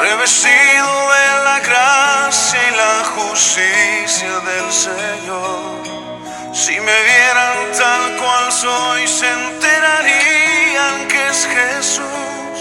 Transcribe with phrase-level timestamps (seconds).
[0.00, 6.54] revestido de la gracia y la justicia del Señor.
[6.54, 12.58] Si me vieran tal cual soy, se enterarían que es Jesús.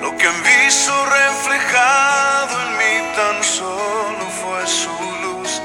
[0.00, 5.60] Lo que han visto reflejado en mí tan solo fue su luz.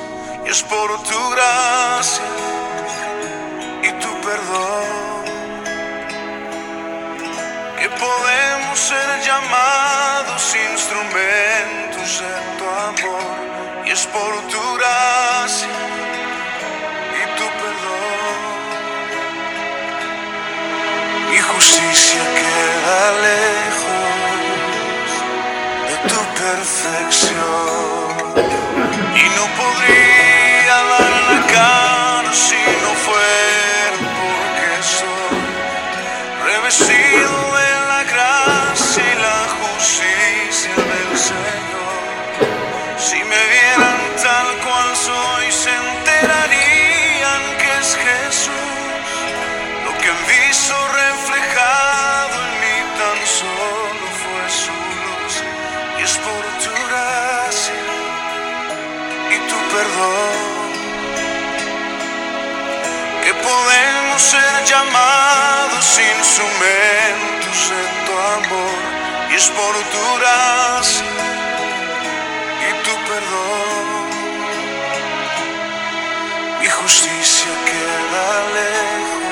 [0.45, 2.46] Y es por tu gracia
[14.17, 15.77] por tu gracia
[17.19, 18.39] y tu perdón.
[21.29, 25.09] Mi justicia queda lejos
[25.89, 27.35] de tu perfección
[29.21, 35.37] y no podría dar la cara si no fuera porque soy
[36.47, 37.16] revestido
[69.37, 71.05] y es por tu gracia
[72.65, 73.87] y tu perdón
[76.59, 78.27] mi justicia queda
[78.57, 79.27] lejos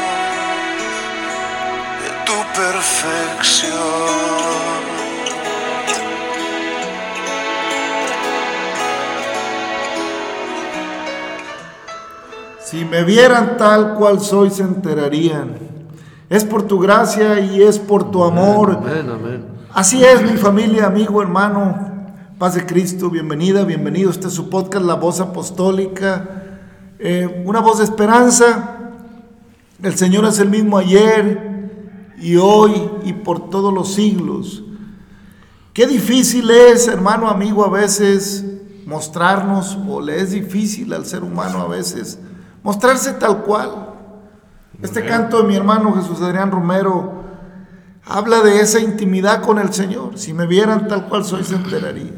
[2.02, 3.76] de tu perfección
[12.60, 15.56] Si me vieran tal cual soy, se enterarían.
[16.30, 18.80] Es por tu gracia y es por tu amor.
[18.82, 19.55] Amén, amén.
[19.76, 21.78] Así es, mi familia, amigo, hermano.
[22.40, 24.10] Paz de Cristo, bienvenida, bienvenido.
[24.10, 26.30] Este es su podcast, La Voz Apostólica.
[26.98, 28.94] Eh, una voz de esperanza.
[29.84, 34.64] El Señor es el mismo ayer y hoy y por todos los siglos.
[35.74, 38.46] Qué difícil es, hermano, amigo, a veces
[38.86, 42.18] mostrarnos, o le es difícil al ser humano a veces
[42.64, 43.90] mostrarse tal cual.
[44.82, 47.15] Este canto de mi hermano Jesús Adrián Romero
[48.06, 50.18] habla de esa intimidad con el Señor.
[50.18, 52.14] Si me vieran tal cual soy, se enteraría.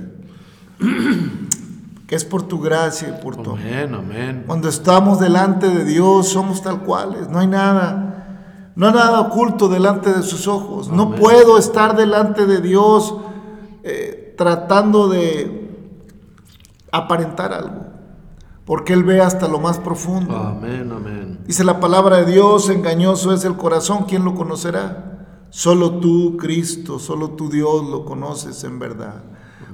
[2.07, 3.59] que es por tu gracia y por tu amor.
[3.59, 4.43] Amén, amén.
[4.47, 7.29] Cuando estamos delante de Dios, somos tal cuales.
[7.29, 10.89] No hay nada, no hay nada oculto delante de sus ojos.
[10.89, 13.15] No puedo estar delante de Dios
[13.83, 15.67] eh, tratando de
[16.91, 17.87] aparentar algo,
[18.65, 20.35] porque Él ve hasta lo más profundo.
[20.35, 21.39] Amén, amén.
[21.45, 25.16] Dice la palabra de Dios, engañoso es el corazón, ¿quién lo conocerá?
[25.49, 29.23] Solo tú, Cristo, solo tú, Dios, lo conoces en verdad.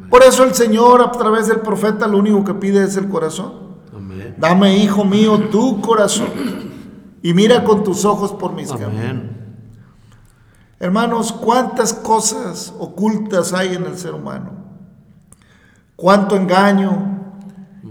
[0.10, 3.54] Por eso el Señor, a través del profeta, lo único que pide es el corazón.
[3.96, 4.36] Amén.
[4.38, 6.74] Dame, hijo mío, tu corazón
[7.24, 9.32] y mira con tus ojos por mis caminos.
[10.78, 14.52] Hermanos, cuántas cosas ocultas hay en el ser humano.
[15.96, 17.22] Cuánto engaño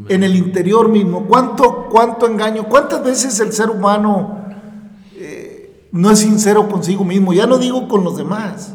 [0.08, 1.24] en el interior mismo.
[1.26, 2.68] Cuánto, cuánto engaño.
[2.68, 4.41] Cuántas veces el ser humano
[5.92, 7.32] no es sincero consigo mismo.
[7.32, 8.74] Ya no digo con los demás.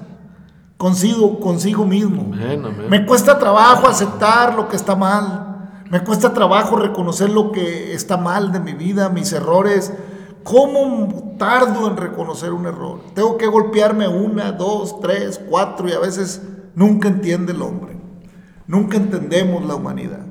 [0.77, 2.31] Consigo, consigo mismo.
[2.33, 2.89] Amén, amén.
[2.89, 5.83] Me cuesta trabajo aceptar lo que está mal.
[5.89, 9.91] Me cuesta trabajo reconocer lo que está mal de mi vida, mis errores.
[10.43, 12.99] ¿Cómo tardo en reconocer un error?
[13.15, 16.43] Tengo que golpearme una, dos, tres, cuatro y a veces
[16.75, 17.97] nunca entiende el hombre.
[18.67, 20.25] Nunca entendemos la humanidad.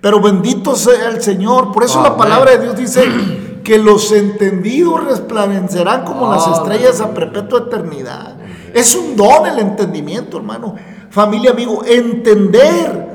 [0.00, 1.72] Pero bendito sea el Señor.
[1.72, 6.58] Por eso la palabra de Dios dice que los entendidos resplandecerán como las Amén.
[6.58, 8.36] estrellas a perpetua eternidad.
[8.74, 10.76] Es un don el entendimiento, hermano.
[11.10, 13.08] familia, amigo, entender.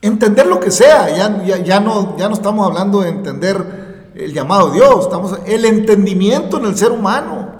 [0.00, 4.68] Entender lo que sea, ya, ya, no, ya no estamos hablando de entender el llamado
[4.68, 7.54] de Dios, estamos el entendimiento en el ser humano.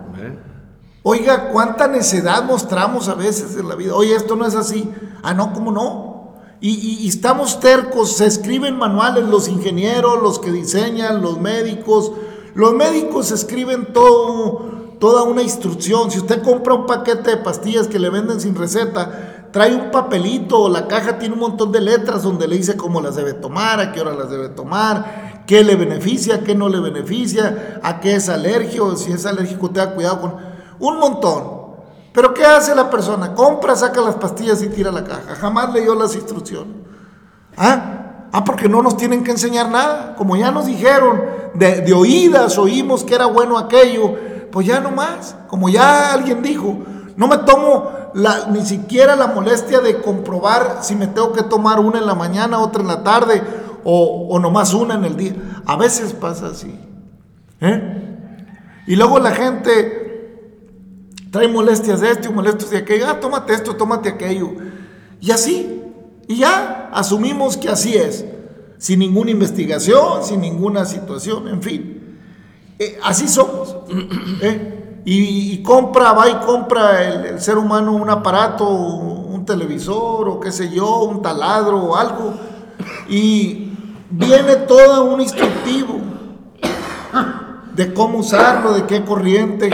[1.02, 3.94] Oiga, cuánta necedad mostramos a veces en la vida.
[3.94, 4.90] Oye, esto no es así.
[5.22, 6.03] Ah, no, ¿cómo no?
[6.66, 12.12] Y, estamos tercos, se escriben manuales los ingenieros, los que diseñan, los médicos.
[12.54, 16.10] Los médicos escriben todo, toda una instrucción.
[16.10, 20.70] Si usted compra un paquete de pastillas que le venden sin receta, trae un papelito,
[20.70, 23.92] la caja tiene un montón de letras donde le dice cómo las debe tomar, a
[23.92, 28.30] qué hora las debe tomar, qué le beneficia, qué no le beneficia, a qué es
[28.30, 30.34] alérgico, si es alérgico tenga cuidado con
[30.78, 31.63] un montón.
[32.14, 33.34] Pero ¿qué hace la persona?
[33.34, 35.34] Compra, saca las pastillas y tira la caja.
[35.34, 36.76] Jamás leyó las instrucciones.
[37.56, 38.28] ¿Ah?
[38.30, 40.14] ah porque no nos tienen que enseñar nada.
[40.14, 41.24] Como ya nos dijeron,
[41.54, 44.14] de, oídas oímos que era bueno aquello,
[44.52, 45.34] pues ya no más.
[45.48, 46.78] Como ya alguien dijo,
[47.16, 47.90] no me tomo
[48.50, 52.60] ni siquiera la molestia de comprobar si me tengo que tomar una en la mañana,
[52.60, 53.42] otra en la tarde
[53.82, 55.34] o, o nomás una en el día.
[55.66, 56.78] A veces pasa así.
[57.60, 58.18] ¿eh?
[58.86, 60.03] Y luego la gente
[61.34, 64.52] trae molestias de esto y molestias de aquello, ah, tómate esto, tómate aquello.
[65.20, 65.82] Y así,
[66.28, 68.24] y ya asumimos que así es,
[68.78, 72.20] sin ninguna investigación, sin ninguna situación, en fin.
[72.78, 73.74] Eh, así somos.
[74.42, 75.00] ¿eh?
[75.04, 80.70] Y, compra, va y compra el, ser humano un aparato, un televisor o qué sé
[80.70, 82.32] yo, un taladro o algo,
[83.08, 83.72] y
[84.08, 85.98] viene todo un instructivo
[87.74, 89.70] de cómo usarlo, de qué corriente,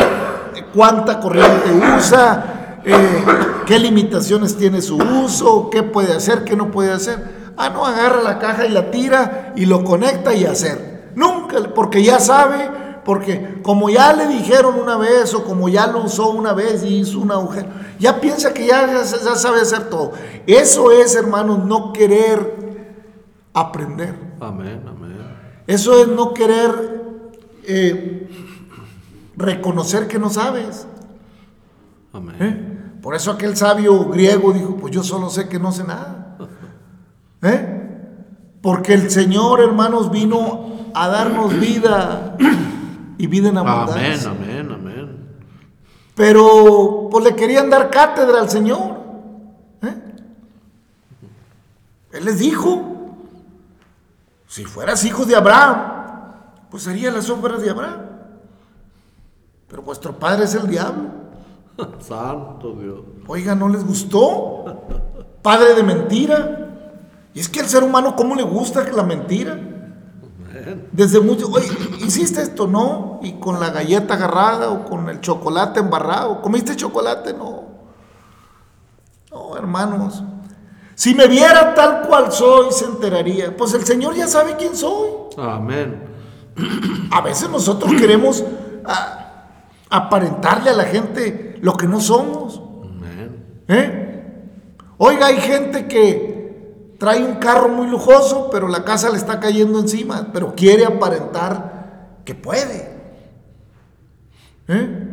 [0.73, 3.25] cuánta corriente usa, eh,
[3.67, 7.53] qué limitaciones tiene su uso, qué puede hacer, qué no puede hacer.
[7.57, 11.11] Ah, no, agarra la caja y la tira y lo conecta y hacer.
[11.15, 12.71] Nunca, porque ya sabe,
[13.05, 17.01] porque como ya le dijeron una vez o como ya lo usó una vez y
[17.01, 17.69] hizo un agujero,
[17.99, 20.13] ya piensa que ya, ya, sabe hacer todo.
[20.47, 22.89] Eso es, hermanos, no querer
[23.53, 24.15] aprender.
[24.41, 25.11] Amén, amén.
[25.67, 27.01] Eso es no querer
[27.65, 28.29] eh,
[29.41, 30.87] reconocer que no sabes.
[32.13, 32.37] Amén.
[32.41, 32.81] ¿Eh?
[33.03, 36.37] Por eso aquel sabio griego dijo, pues yo solo sé que no sé nada.
[37.43, 37.77] ¿Eh?
[38.61, 42.37] Porque el Señor, hermanos, vino a darnos vida
[43.17, 44.31] y vida en abundancia.
[44.31, 45.01] Amén, amén, amén.
[46.15, 49.01] Pero pues le querían dar cátedra al Señor.
[49.83, 49.95] ¿Eh?
[52.13, 53.15] Él les dijo,
[54.47, 55.77] si fueras hijos de Abraham,
[56.71, 58.10] pues serían las obras de Abraham.
[59.71, 61.09] Pero vuestro padre es el diablo.
[62.01, 63.01] Santo Dios.
[63.27, 64.65] Oiga, ¿no les gustó?
[65.41, 66.67] Padre de mentira.
[67.33, 69.59] Y es que al ser humano, ¿cómo le gusta la mentira?
[70.93, 71.69] Desde mucho, oye,
[72.01, 72.67] ¿hiciste esto?
[72.67, 73.21] No.
[73.23, 76.43] Y con la galleta agarrada o con el chocolate embarrado.
[76.43, 77.33] ¿Comiste chocolate?
[77.33, 77.65] No.
[79.31, 80.23] No, hermanos.
[80.97, 83.57] Si me viera tal cual soy, se enteraría.
[83.57, 85.09] Pues el Señor ya sabe quién soy.
[85.39, 86.03] Amén.
[87.11, 88.45] A veces nosotros queremos
[89.91, 92.63] aparentarle a la gente lo que no somos.
[93.69, 94.07] ¿Eh?
[94.97, 99.79] Oiga, hay gente que trae un carro muy lujoso, pero la casa le está cayendo
[99.79, 103.01] encima, pero quiere aparentar que puede.
[104.69, 105.07] ¿Eh?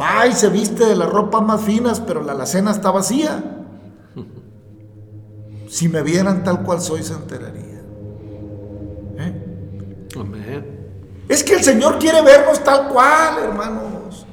[0.00, 3.42] Va y se viste de las ropas más finas, pero la alacena está vacía.
[5.68, 7.82] Si me vieran tal cual soy, se enteraría.
[9.18, 10.08] ¿Eh?
[10.16, 10.77] Amén.
[11.28, 14.26] Es que el Señor quiere vernos tal cual, hermanos.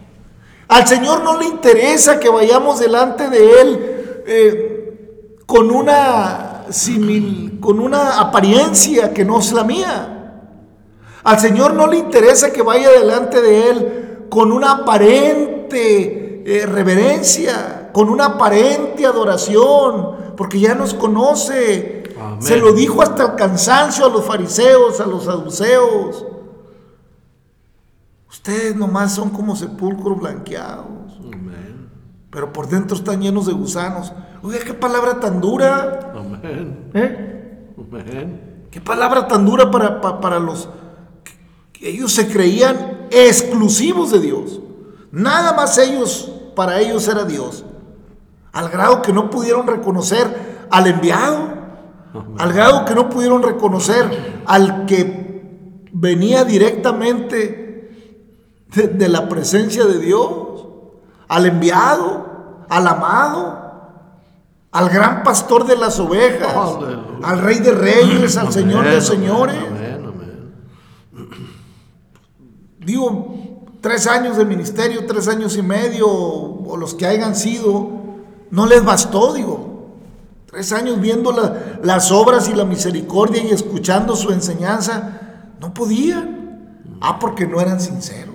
[0.68, 7.80] Al Señor no le interesa que vayamos delante de Él eh, con, una simil, con
[7.80, 10.42] una apariencia que no es la mía.
[11.24, 17.90] Al Señor no le interesa que vaya delante de Él con una aparente eh, reverencia,
[17.92, 22.04] con una aparente adoración, porque ya nos conoce.
[22.40, 26.26] Se lo dijo hasta el cansancio a los fariseos, a los saduceos.
[28.36, 31.18] Ustedes nomás son como sepulcros blanqueados.
[32.30, 34.12] Pero por dentro están llenos de gusanos.
[34.44, 36.14] Oiga, qué palabra tan dura.
[36.14, 36.92] Amén.
[36.94, 38.68] ¿Eh?
[38.70, 40.68] Qué palabra tan dura para, para, los
[41.72, 44.60] que ellos se creían exclusivos de Dios.
[45.14, 47.64] Nada más ellos, para ellos era Dios.
[48.52, 51.56] Al grado que no pudieron reconocer al enviado.
[52.38, 57.65] Al grado que no pudieron reconocer al que venía directamente
[58.76, 60.30] de, la presencia de Dios,
[61.28, 63.62] al enviado, al amado,
[64.72, 66.56] al gran pastor de las ovejas,
[67.24, 69.56] al rey de reyes, al señor de señores.
[72.80, 78.04] Digo, tres años de ministerio, tres años y medio, o los que hayan sido,
[78.52, 79.90] No les bastó, digo.
[80.46, 85.20] Tres años viendo la- las obras y la misericordia y escuchando su enseñanza.
[85.60, 86.80] No podían.
[87.02, 88.35] Ah, porque no eran sinceros.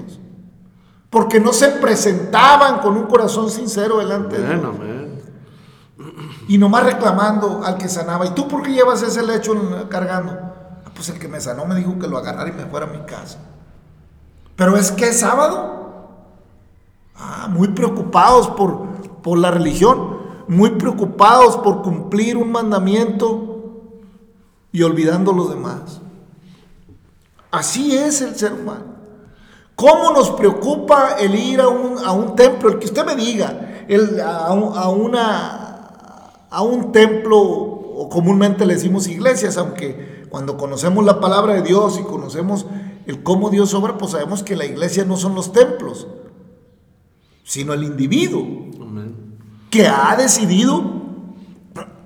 [1.11, 4.77] Porque no se presentaban con un corazón sincero delante de Dios.
[6.47, 8.27] Y nomás reclamando al que sanaba.
[8.27, 9.55] ¿Y tú por qué llevas ese lecho
[9.89, 10.33] cargando?
[10.33, 12.91] Ah, pues el que me sanó me dijo que lo agarrara y me fuera a
[12.91, 13.39] mi casa.
[14.55, 15.81] Pero es que es sábado.
[17.17, 18.89] Ah, muy preocupados por,
[19.23, 20.21] por la religión.
[20.47, 23.51] Muy preocupados por cumplir un mandamiento
[24.73, 26.01] y olvidando los demás.
[27.51, 28.90] Así es el ser humano.
[29.81, 32.69] ¿Cómo nos preocupa el ir a un, a un templo?
[32.71, 38.67] El que usted me diga, el, a, un- a una, a un templo, o comúnmente
[38.67, 42.67] le decimos iglesias, aunque cuando conocemos la palabra de Dios y conocemos
[43.07, 46.07] el cómo Dios obra, pues sabemos que la iglesia no son los templos,
[47.43, 48.43] sino el individuo
[48.83, 49.17] Amén.
[49.71, 50.83] que ha decidido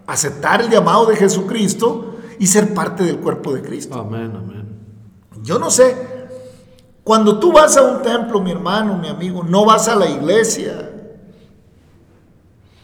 [0.06, 3.98] aceptar el llamado de Jesucristo y ser parte del cuerpo de Cristo.
[3.98, 4.78] Amén, amén.
[5.42, 6.13] Yo no sé.
[7.04, 10.90] Cuando tú vas a un templo, mi hermano, mi amigo, no vas a la iglesia.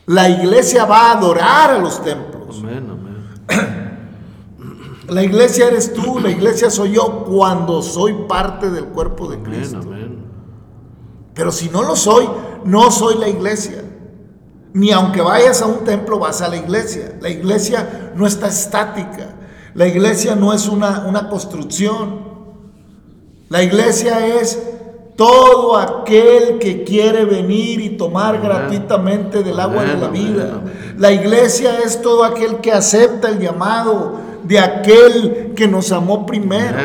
[0.07, 2.59] La iglesia va a adorar a los templos.
[2.63, 3.87] Amén, amén.
[5.09, 9.51] La iglesia eres tú, la iglesia soy yo cuando soy parte del cuerpo de Amén,
[9.51, 9.79] Cristo.
[9.83, 10.25] amén.
[11.35, 12.29] Pero si no lo soy,
[12.65, 13.83] no soy la iglesia.
[14.73, 17.19] Ni aunque vayas a un templo vas a la iglesia.
[17.21, 19.35] La iglesia no está estática.
[19.75, 22.20] La iglesia no es una, una construcción.
[23.51, 24.63] La iglesia es
[25.17, 28.43] todo aquel que quiere venir y tomar Amén.
[28.49, 30.63] gratuitamente del agua de la vida.
[30.97, 36.77] La iglesia es todo aquel que acepta el llamado de aquel que nos amó primero.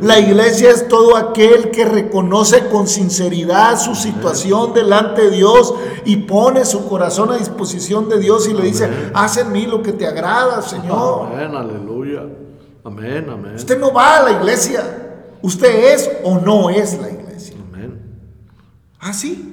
[0.00, 5.74] La iglesia es todo aquel que reconoce con sinceridad su situación delante de Dios
[6.04, 9.82] y pone su corazón a disposición de Dios y le dice, haz en mí lo
[9.82, 11.32] que te agrada, Señor.
[11.32, 12.22] Amén, aleluya.
[12.84, 13.56] Amén, amén.
[13.56, 15.01] Usted no va a la iglesia.
[15.42, 17.56] Usted es o no es la iglesia.
[17.72, 18.00] Amén.
[19.00, 19.48] Ah, sí.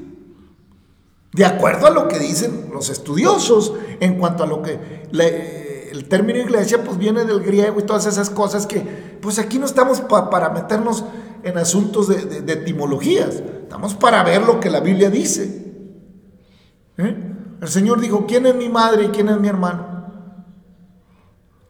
[1.34, 6.08] De acuerdo a lo que dicen los estudiosos en cuanto a lo que la- el
[6.08, 8.80] término iglesia pues viene del griego y todas esas cosas que
[9.22, 11.04] pues aquí no estamos pa- para meternos
[11.44, 15.66] en asuntos de, de- de etimologías, estamos para ver lo que la Biblia dice.
[16.98, 17.34] ¿Eh?
[17.62, 19.88] El Señor dijo, ¿quién es mi madre y quién es mi hermano?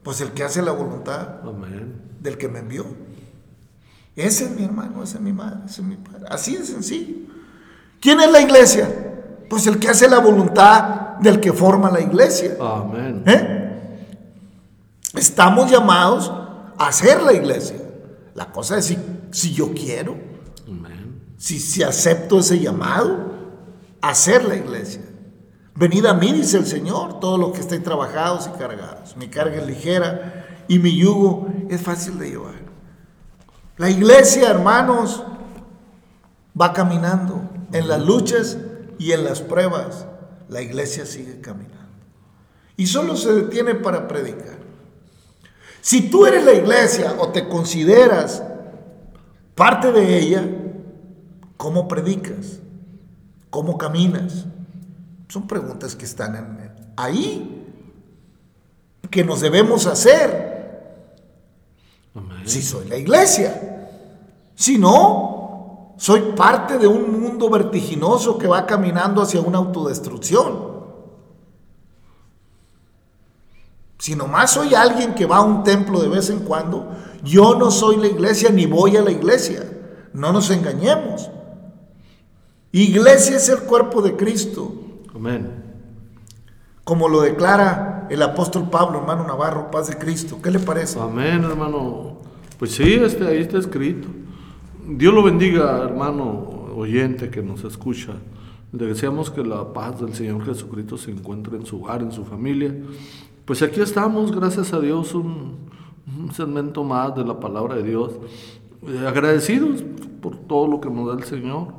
[0.03, 2.01] Pues el que hace la voluntad Amén.
[2.21, 2.85] del que me envió.
[4.19, 6.25] Ese es mi hermano, ese es mi madre, ese es mi padre.
[6.29, 7.15] Así de sencillo.
[8.01, 8.89] ¿Quién es la iglesia?
[9.49, 12.57] Pues el que hace la voluntad del que forma la iglesia.
[12.59, 13.23] Amén.
[13.25, 13.59] ¿Eh?
[15.15, 16.29] Estamos llamados
[16.77, 17.77] a hacer la iglesia.
[18.35, 18.97] La cosa es si,
[19.31, 20.17] si yo quiero,
[20.67, 21.21] Amén.
[21.37, 23.29] si, si acepto ese llamado,
[24.01, 25.01] a hacer la iglesia.
[25.75, 29.15] Venid a mí, dice el Señor, todos los que estéis trabajados y cargados.
[29.15, 32.58] Mi carga es ligera y mi yugo es fácil de llevar.
[33.79, 35.23] La iglesia, hermanos,
[36.59, 38.57] va caminando en las luchas
[38.97, 40.05] y en las pruebas.
[40.49, 41.77] La iglesia sigue caminando.
[42.75, 44.57] Y solo se detiene para predicar.
[45.79, 48.43] Si tú eres la iglesia o te consideras
[49.55, 50.43] parte de ella,
[51.55, 52.59] ¿cómo predicas?
[53.49, 54.45] ¿Cómo caminas?
[55.29, 57.65] Son preguntas que están en- ahí,
[59.09, 60.48] que nos debemos hacer
[62.19, 62.47] Amén.
[62.47, 63.87] si soy la iglesia.
[64.55, 70.69] Si no, soy parte de un mundo vertiginoso que va caminando hacia una autodestrucción.
[73.97, 76.89] Si nomás soy alguien que va a un templo de vez en cuando,
[77.23, 79.69] yo no soy la iglesia ni voy a la iglesia.
[80.13, 81.29] No nos engañemos.
[82.71, 84.73] Iglesia es el cuerpo de Cristo,
[85.15, 85.63] Amén.
[86.83, 90.39] como lo declara el apóstol Pablo, hermano Navarro, paz de Cristo.
[90.41, 90.99] ¿Qué le parece?
[90.99, 92.17] Amén, hermano.
[92.57, 94.07] Pues sí, este, ahí está escrito.
[94.85, 98.13] Dios lo bendiga, hermano oyente que nos escucha.
[98.71, 102.25] Le deseamos que la paz del Señor Jesucristo se encuentre en su hogar, en su
[102.25, 102.75] familia.
[103.45, 105.57] Pues aquí estamos, gracias a Dios, un,
[106.33, 108.13] segmento más de la palabra de Dios.
[108.87, 109.83] Eh, agradecidos
[110.21, 111.73] por todo lo que nos da el Señor.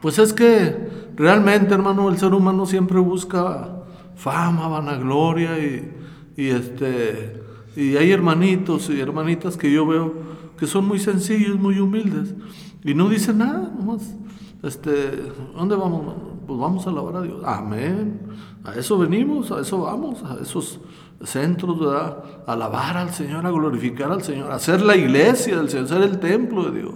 [0.00, 3.75] Pues es que realmente, hermano, el ser humano siempre busca
[4.16, 5.94] fama, vanagloria y,
[6.36, 7.42] y este
[7.76, 10.14] y hay hermanitos y hermanitas que yo veo
[10.58, 12.34] que son muy sencillos, muy humildes
[12.82, 14.16] y no dicen nada, nomás
[14.62, 16.14] este, ¿dónde vamos?
[16.46, 17.40] Pues vamos a alabar a Dios.
[17.44, 18.20] Amén.
[18.64, 20.80] A eso venimos, a eso vamos, a esos
[21.22, 22.24] centros, ¿verdad?
[22.46, 26.02] A alabar al Señor, a glorificar al Señor, a ser la iglesia del Señor, ser
[26.02, 26.94] el templo de Dios.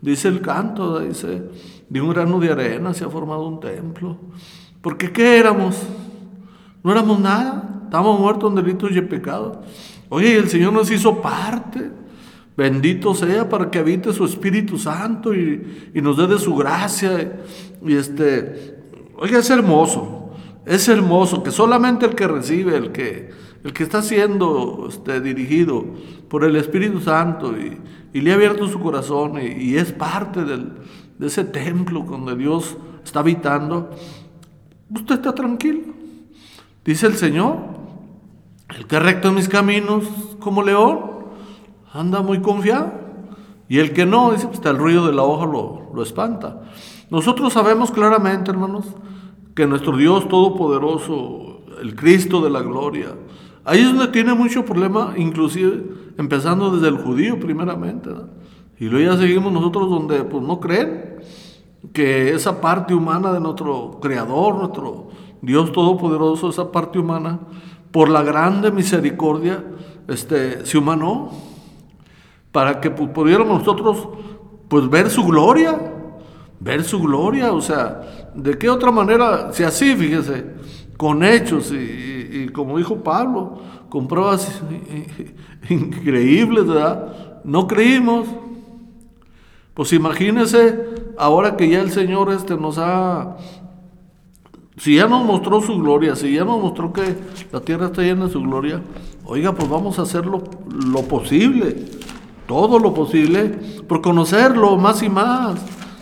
[0.00, 1.50] Dice el canto, dice,
[1.88, 4.16] de un grano de arena se ha formado un templo.
[4.80, 5.82] Porque ¿qué éramos?
[6.84, 7.80] No éramos nada.
[7.84, 9.58] Estábamos muertos en delitos y pecados.
[10.10, 11.90] Oye, el Señor nos hizo parte.
[12.56, 17.40] Bendito sea para que habite su Espíritu Santo y, y nos dé de su gracia.
[17.84, 18.76] Y este,
[19.16, 20.30] oiga, es hermoso.
[20.66, 23.30] Es hermoso que solamente el que recibe, el que,
[23.64, 25.84] el que está siendo este, dirigido
[26.28, 27.80] por el Espíritu Santo y,
[28.12, 30.72] y le ha abierto su corazón y, y es parte del,
[31.18, 33.90] de ese templo donde Dios está habitando,
[34.90, 35.93] usted está tranquilo.
[36.84, 37.56] Dice el Señor,
[38.76, 40.04] el que recto en mis caminos
[40.38, 41.00] como león,
[41.92, 42.92] anda muy confiado.
[43.68, 46.62] Y el que no, dice, pues el ruido de la hoja lo, lo espanta.
[47.10, 48.86] Nosotros sabemos claramente, hermanos,
[49.54, 53.14] que nuestro Dios Todopoderoso, el Cristo de la gloria,
[53.64, 55.82] ahí es donde tiene mucho problema, inclusive
[56.18, 58.10] empezando desde el judío primeramente.
[58.78, 61.14] Y luego ya seguimos nosotros donde pues no creen
[61.92, 65.08] que esa parte humana de nuestro Creador, nuestro
[65.44, 67.40] Dios Todopoderoso, esa parte humana,
[67.90, 69.64] por la grande misericordia,
[70.08, 71.30] este, se humanó
[72.52, 74.08] para que pudiéramos nosotros
[74.68, 75.92] pues ver su gloria,
[76.60, 80.46] ver su gloria, o sea, de qué otra manera, si así, fíjese,
[80.96, 84.62] con hechos y como dijo Pablo, con pruebas
[85.68, 87.42] increíbles, ¿verdad?
[87.44, 88.26] No creímos.
[89.74, 93.36] Pues imagínese, ahora que ya el Señor este nos ha,
[94.76, 97.16] si ya nos mostró su gloria, si ya nos mostró que
[97.52, 98.80] la tierra está llena de su gloria,
[99.24, 101.76] oiga, pues vamos a hacer lo, lo posible,
[102.46, 103.48] todo lo posible,
[103.86, 105.54] por conocerlo más y más,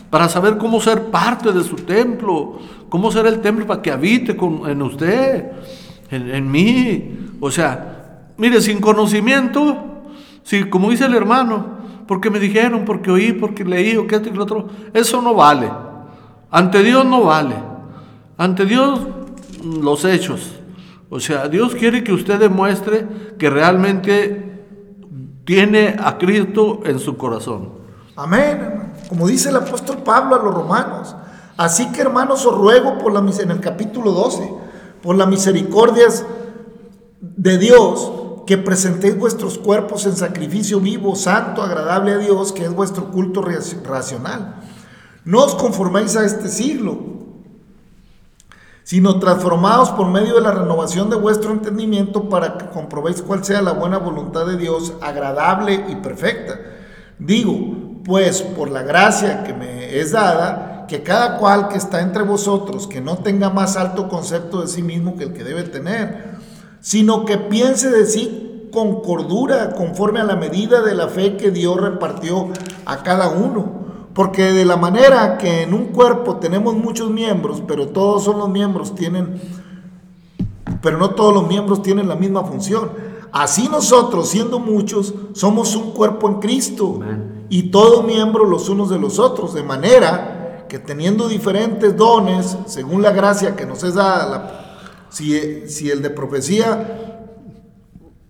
[0.09, 4.35] para saber cómo ser parte de su templo, cómo ser el templo para que habite
[4.35, 5.51] con, en usted,
[6.09, 7.17] en, en mí.
[7.39, 9.77] O sea, mire, sin conocimiento,
[10.43, 11.65] si, como dice el hermano,
[12.07, 14.67] porque me dijeron, porque oí, porque leí, o que esto y lo otro.
[14.93, 15.71] Eso no vale.
[16.51, 17.72] Ante Dios no vale.
[18.37, 18.99] Ante Dios
[19.63, 20.59] los hechos.
[21.09, 24.65] O sea, Dios quiere que usted demuestre que realmente
[25.45, 27.69] tiene a Cristo en su corazón.
[28.15, 28.93] Amén.
[29.09, 31.15] Como dice el apóstol Pablo a los romanos.
[31.57, 34.53] Así que hermanos os ruego por la, en el capítulo 12,
[35.03, 36.25] por las misericordias
[37.21, 38.11] de Dios,
[38.47, 43.43] que presentéis vuestros cuerpos en sacrificio vivo, santo, agradable a Dios, que es vuestro culto
[43.43, 44.61] racional.
[45.25, 46.97] No os conforméis a este siglo,
[48.83, 53.61] sino transformados por medio de la renovación de vuestro entendimiento para que comprobéis cuál sea
[53.61, 56.59] la buena voluntad de Dios, agradable y perfecta.
[57.19, 62.23] Digo, pues por la gracia que me es dada, que cada cual que está entre
[62.23, 66.33] vosotros, que no tenga más alto concepto de sí mismo que el que debe tener,
[66.81, 71.51] sino que piense de sí con cordura, conforme a la medida de la fe que
[71.51, 72.49] Dios repartió
[72.85, 73.82] a cada uno.
[74.13, 78.49] Porque de la manera que en un cuerpo tenemos muchos miembros, pero todos son los
[78.49, 79.41] miembros tienen,
[80.81, 82.91] pero no todos los miembros tienen la misma función.
[83.31, 87.47] Así nosotros, siendo muchos, somos un cuerpo en Cristo Amen.
[87.49, 93.01] y todos miembros los unos de los otros, de manera que teniendo diferentes dones, según
[93.01, 97.27] la gracia que nos es dada, la, si, si, el de profecía,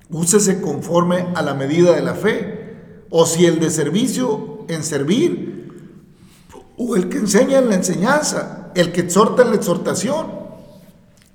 [0.09, 5.62] úsese conforme a la medida de la fe, o si el de servicio, en servir,
[6.95, 10.27] el que enseña en la enseñanza, el que exhorta en la exhortación,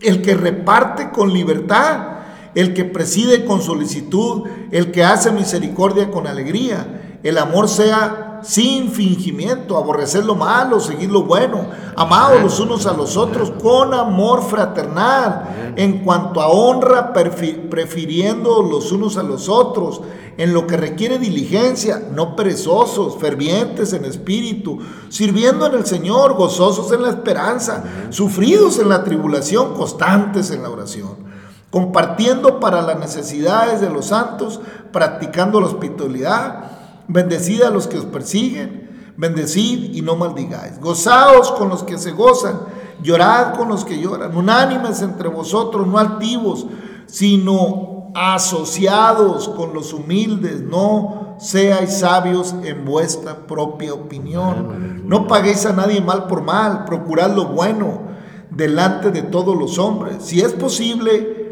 [0.01, 2.19] el que reparte con libertad,
[2.55, 8.91] el que preside con solicitud, el que hace misericordia con alegría, el amor sea sin
[8.91, 14.43] fingimiento, aborrecer lo malo, seguir lo bueno, amados los unos a los otros con amor
[14.43, 20.01] fraternal, en cuanto a honra, prefiriendo los unos a los otros,
[20.37, 26.93] en lo que requiere diligencia, no perezosos, fervientes en espíritu, sirviendo en el Señor, gozosos
[26.93, 31.29] en la esperanza, sufridos en la tribulación, constantes en la oración
[31.71, 36.78] compartiendo para las necesidades de los santos, practicando la hospitalidad,
[37.09, 42.13] bendecid a los que os persiguen, bendecid y no maldigáis, gozaos con los que se
[42.13, 42.61] gozan,
[43.03, 46.67] llorad con los que lloran, unánimes entre vosotros, no altivos,
[47.07, 55.73] sino asociados con los humildes, no seáis sabios en vuestra propia opinión, no paguéis a
[55.73, 58.03] nadie mal por mal, procurad lo bueno
[58.51, 61.48] delante de todos los hombres, si es posible,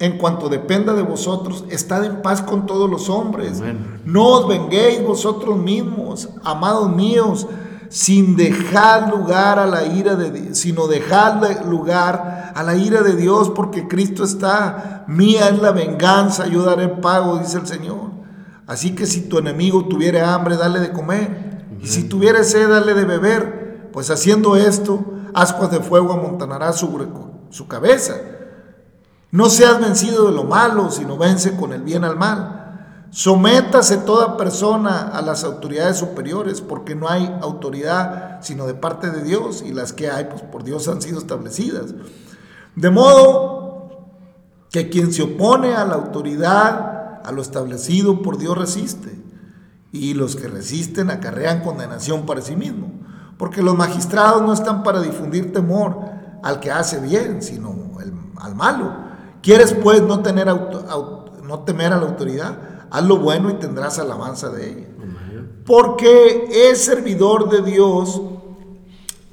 [0.00, 3.60] en cuanto dependa de vosotros, estad en paz con todos los hombres.
[3.60, 4.00] Amén.
[4.04, 7.46] No os venguéis vosotros mismos, amados míos,
[7.88, 13.16] sin dejar lugar a la ira de Dios, sino dejar lugar a la ira de
[13.16, 18.10] Dios, porque Cristo está, mía es la venganza, yo daré pago, dice el Señor.
[18.66, 21.80] Así que si tu enemigo tuviera hambre, dale de comer, Amén.
[21.82, 27.06] y si tuviera sed, dale de beber, pues haciendo esto, ascuas de fuego amontanará sobre
[27.50, 28.14] su cabeza.
[29.30, 33.06] No seas vencido de lo malo, sino vence con el bien al mal.
[33.10, 39.22] Sométase toda persona a las autoridades superiores, porque no hay autoridad sino de parte de
[39.22, 41.94] Dios, y las que hay, pues por Dios han sido establecidas.
[42.76, 44.14] De modo
[44.70, 49.18] que quien se opone a la autoridad, a lo establecido por Dios resiste,
[49.90, 52.92] y los que resisten acarrean condenación para sí mismo,
[53.38, 55.98] porque los magistrados no están para difundir temor
[56.42, 57.74] al que hace bien, sino
[58.40, 59.07] al malo.
[59.42, 62.58] ¿Quieres pues no, tener no temer a la autoridad?
[62.90, 64.86] haz lo bueno y tendrás alabanza de ella.
[65.66, 68.20] Porque es servidor de Dios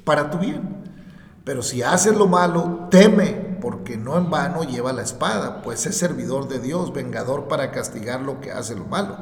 [0.04, 0.84] para tu bien.
[1.44, 5.96] Pero si haces lo malo, teme, porque no en vano lleva la espada, pues es
[5.96, 9.16] servidor de Dios, vengador para castigar lo que hace lo malo.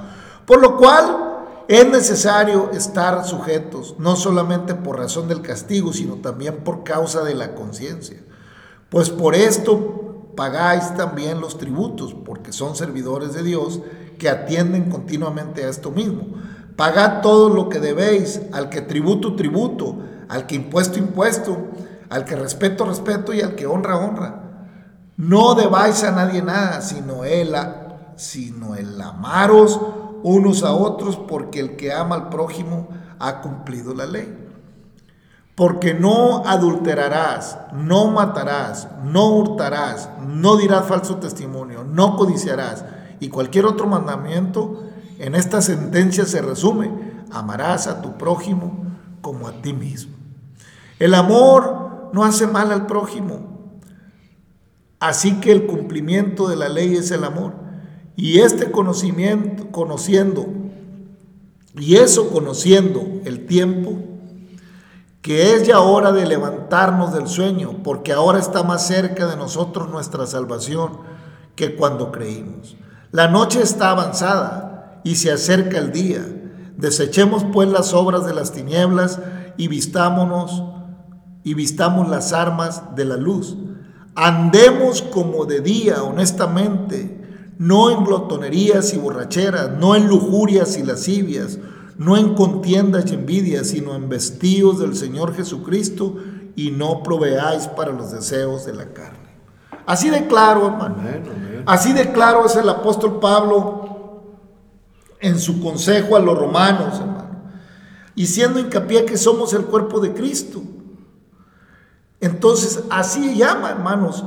[0.46, 1.34] Por lo cual
[1.68, 7.34] es necesario estar sujetos, no solamente por razón del castigo, sino también por causa de
[7.34, 8.20] la conciencia.
[8.88, 10.03] Pues por esto
[10.36, 13.80] pagáis también los tributos, porque son servidores de Dios
[14.18, 16.22] que atienden continuamente a esto mismo.
[16.76, 19.96] Pagad todo lo que debéis, al que tributo, tributo,
[20.28, 21.56] al que impuesto, impuesto,
[22.10, 24.40] al que respeto, respeto y al que honra, honra.
[25.16, 27.54] No debáis a nadie nada, sino el,
[28.16, 29.80] sino el amaros
[30.24, 34.43] unos a otros, porque el que ama al prójimo ha cumplido la ley.
[35.54, 42.84] Porque no adulterarás, no matarás, no hurtarás, no dirás falso testimonio, no codiciarás
[43.20, 44.82] y cualquier otro mandamiento,
[45.18, 46.90] en esta sentencia se resume,
[47.30, 48.84] amarás a tu prójimo
[49.20, 50.14] como a ti mismo.
[50.98, 53.70] El amor no hace mal al prójimo,
[55.00, 57.54] así que el cumplimiento de la ley es el amor.
[58.16, 60.46] Y este conocimiento, conociendo,
[61.76, 63.94] y eso conociendo el tiempo,
[65.24, 69.88] que es ya hora de levantarnos del sueño, porque ahora está más cerca de nosotros
[69.88, 70.98] nuestra salvación
[71.56, 72.76] que cuando creímos.
[73.10, 76.22] La noche está avanzada y se acerca el día.
[76.76, 79.18] Desechemos pues las obras de las tinieblas
[79.56, 80.62] y vistámonos
[81.42, 83.56] y vistamos las armas de la luz.
[84.14, 91.58] Andemos como de día, honestamente, no en glotonerías y borracheras, no en lujurias y lascivias,
[91.96, 96.16] no en contiendas y envidias, sino en vestidos del Señor Jesucristo
[96.56, 99.24] y no proveáis para los deseos de la carne.
[99.86, 100.96] Así de claro, hermano.
[101.66, 104.22] Así de claro es el apóstol Pablo
[105.20, 107.24] en su consejo a los romanos, hermano.
[108.14, 110.62] Y siendo hincapié que somos el cuerpo de Cristo.
[112.20, 114.24] Entonces, así llama, hermanos,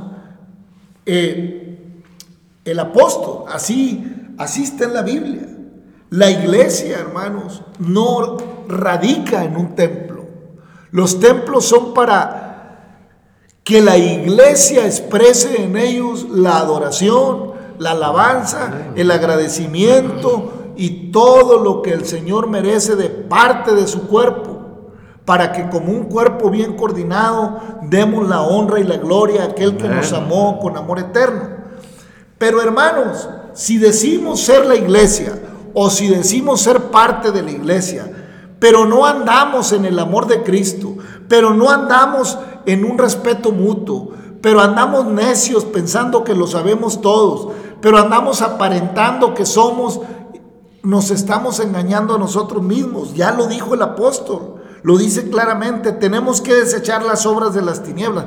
[1.06, 2.02] eh,
[2.64, 3.44] el apóstol.
[3.48, 5.47] Así, así está en la Biblia.
[6.10, 10.24] La iglesia, hermanos, no radica en un templo.
[10.90, 12.48] Los templos son para
[13.62, 21.82] que la iglesia exprese en ellos la adoración, la alabanza, el agradecimiento y todo lo
[21.82, 24.92] que el Señor merece de parte de su cuerpo,
[25.26, 29.76] para que como un cuerpo bien coordinado demos la honra y la gloria a aquel
[29.76, 31.50] que nos amó con amor eterno.
[32.38, 35.37] Pero hermanos, si decimos ser la iglesia
[35.80, 38.10] o si decimos ser parte de la iglesia,
[38.58, 40.96] pero no andamos en el amor de Cristo,
[41.28, 42.36] pero no andamos
[42.66, 44.10] en un respeto mutuo,
[44.42, 50.00] pero andamos necios pensando que lo sabemos todos, pero andamos aparentando que somos,
[50.82, 53.14] nos estamos engañando a nosotros mismos.
[53.14, 57.84] Ya lo dijo el apóstol, lo dice claramente, tenemos que desechar las obras de las
[57.84, 58.24] tinieblas.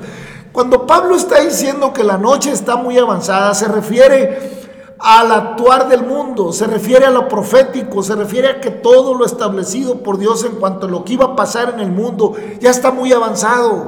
[0.54, 4.61] Cuando Pablo está diciendo que la noche está muy avanzada, se refiere
[5.04, 9.26] al actuar del mundo, se refiere a lo profético, se refiere a que todo lo
[9.26, 12.70] establecido por Dios en cuanto a lo que iba a pasar en el mundo ya
[12.70, 13.88] está muy avanzado.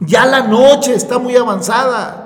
[0.00, 2.22] Ya la noche está muy avanzada.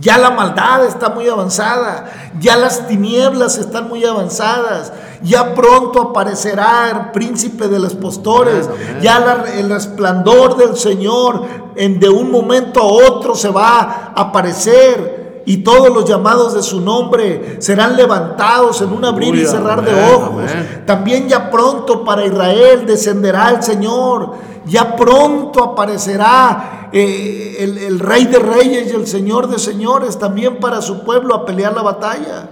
[0.00, 2.04] Ya la maldad está muy avanzada,
[2.38, 8.68] ya las tinieblas están muy avanzadas, ya pronto aparecerá el príncipe de los postores,
[9.00, 11.42] ya el resplandor del Señor
[11.74, 16.62] en de un momento a otro se va a aparecer y todos los llamados de
[16.62, 20.42] su nombre serán levantados en un abrir y cerrar de ojos.
[20.84, 24.34] También ya pronto para Israel descenderá el Señor,
[24.66, 30.60] ya pronto aparecerá eh, el, el Rey de Reyes y el Señor de Señores también
[30.60, 32.50] para su pueblo a pelear la batalla.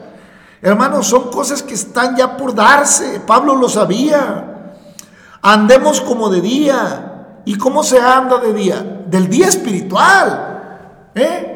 [0.62, 3.20] Hermanos, son cosas que están ya por darse.
[3.26, 4.72] Pablo lo sabía.
[5.42, 7.42] Andemos como de día.
[7.44, 9.02] ¿Y cómo se anda de día?
[9.06, 11.10] Del día espiritual.
[11.14, 11.55] ¿Eh?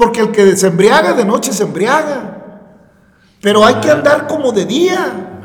[0.00, 2.38] Porque el que se embriaga de noche se embriaga.
[3.42, 5.42] Pero hay que andar como de día.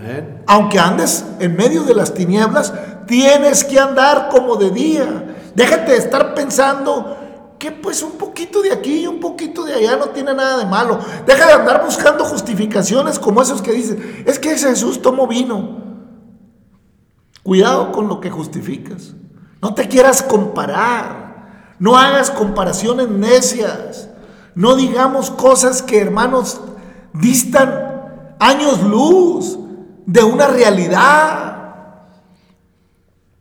[0.47, 2.73] Aunque andes en medio de las tinieblas,
[3.05, 5.35] tienes que andar como de día.
[5.53, 7.17] Déjate de estar pensando
[7.59, 10.65] que pues un poquito de aquí y un poquito de allá no tiene nada de
[10.65, 10.99] malo.
[11.27, 15.83] Deja de andar buscando justificaciones como esos que dicen, es que Jesús tomó vino.
[17.43, 19.15] Cuidado con lo que justificas.
[19.61, 21.75] No te quieras comparar.
[21.77, 24.11] No hagas comparaciones necias.
[24.55, 26.61] No digamos cosas que, hermanos,
[27.13, 29.59] distan años luz
[30.05, 32.05] de una realidad.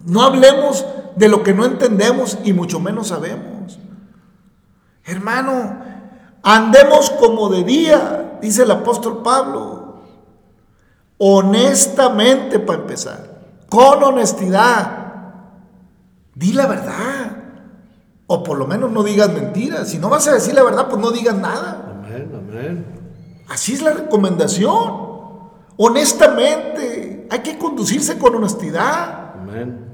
[0.01, 0.85] No hablemos
[1.17, 3.79] de lo que no entendemos y mucho menos sabemos.
[5.05, 5.79] Hermano,
[6.43, 10.03] andemos como de día, dice el apóstol Pablo.
[11.19, 15.05] Honestamente para empezar, con honestidad.
[16.35, 17.44] Di la verdad.
[18.27, 19.89] O por lo menos no digas mentiras.
[19.89, 22.03] Si no vas a decir la verdad, pues no digas nada.
[22.05, 22.87] Amén, amén.
[23.49, 25.05] Así es la recomendación.
[25.77, 29.35] Honestamente, hay que conducirse con honestidad.
[29.35, 29.85] Amén.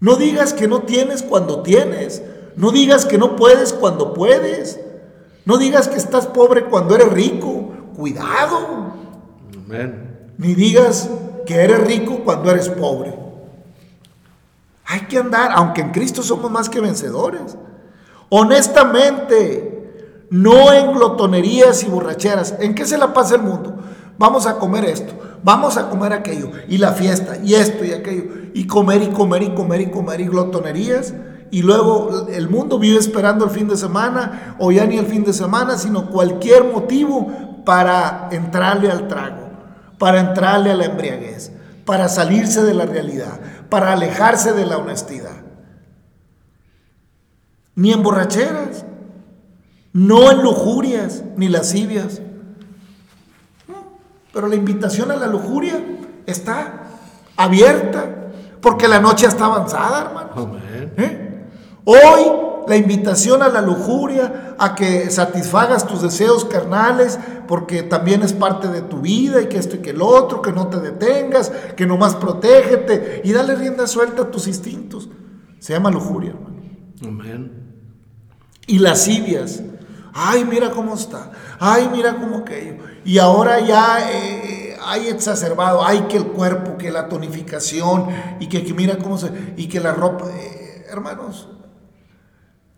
[0.00, 2.22] No digas que no tienes cuando tienes.
[2.56, 4.80] No digas que no puedes cuando puedes.
[5.44, 7.70] No digas que estás pobre cuando eres rico.
[7.96, 8.92] Cuidado.
[9.64, 10.32] Amén.
[10.36, 11.08] Ni digas
[11.46, 13.21] que eres rico cuando eres pobre.
[14.92, 17.56] Hay que andar, aunque en Cristo somos más que vencedores.
[18.28, 22.56] Honestamente, no en glotonerías y borracheras.
[22.60, 23.74] ¿En qué se la pasa el mundo?
[24.18, 28.24] Vamos a comer esto, vamos a comer aquello, y la fiesta, y esto y aquello,
[28.52, 31.14] y comer y comer y comer y comer y glotonerías.
[31.50, 35.24] Y luego el mundo vive esperando el fin de semana, o ya ni el fin
[35.24, 39.52] de semana, sino cualquier motivo para entrarle al trago,
[39.98, 41.50] para entrarle a la embriaguez,
[41.86, 43.40] para salirse de la realidad,
[43.72, 45.40] para alejarse de la honestidad.
[47.74, 48.84] Ni en borracheras,
[49.94, 52.20] no en lujurias, ni lascivias.
[54.30, 55.82] Pero la invitación a la lujuria
[56.26, 56.82] está
[57.34, 58.04] abierta,
[58.60, 60.32] porque la noche está avanzada, hermanos.
[60.36, 60.92] Amén.
[60.98, 61.46] ¿Eh?
[61.86, 68.32] Hoy la invitación a la lujuria, a que satisfagas tus deseos carnales, porque también es
[68.32, 71.50] parte de tu vida y que esto y que el otro, que no te detengas,
[71.76, 75.08] que nomás protégete y dale rienda suelta a tus instintos.
[75.58, 76.62] Se llama lujuria, hermano.
[77.04, 77.74] Amén.
[78.66, 79.62] Y lascivias.
[80.14, 81.32] Ay, mira cómo está.
[81.58, 82.76] Ay, mira cómo aquello.
[83.04, 85.84] Y ahora ya eh, hay exacerbado.
[85.84, 88.08] Ay, que el cuerpo, que la tonificación.
[88.38, 89.54] Y que, que mira cómo se.
[89.56, 90.26] Y que la ropa.
[90.30, 91.48] eh, hermanos,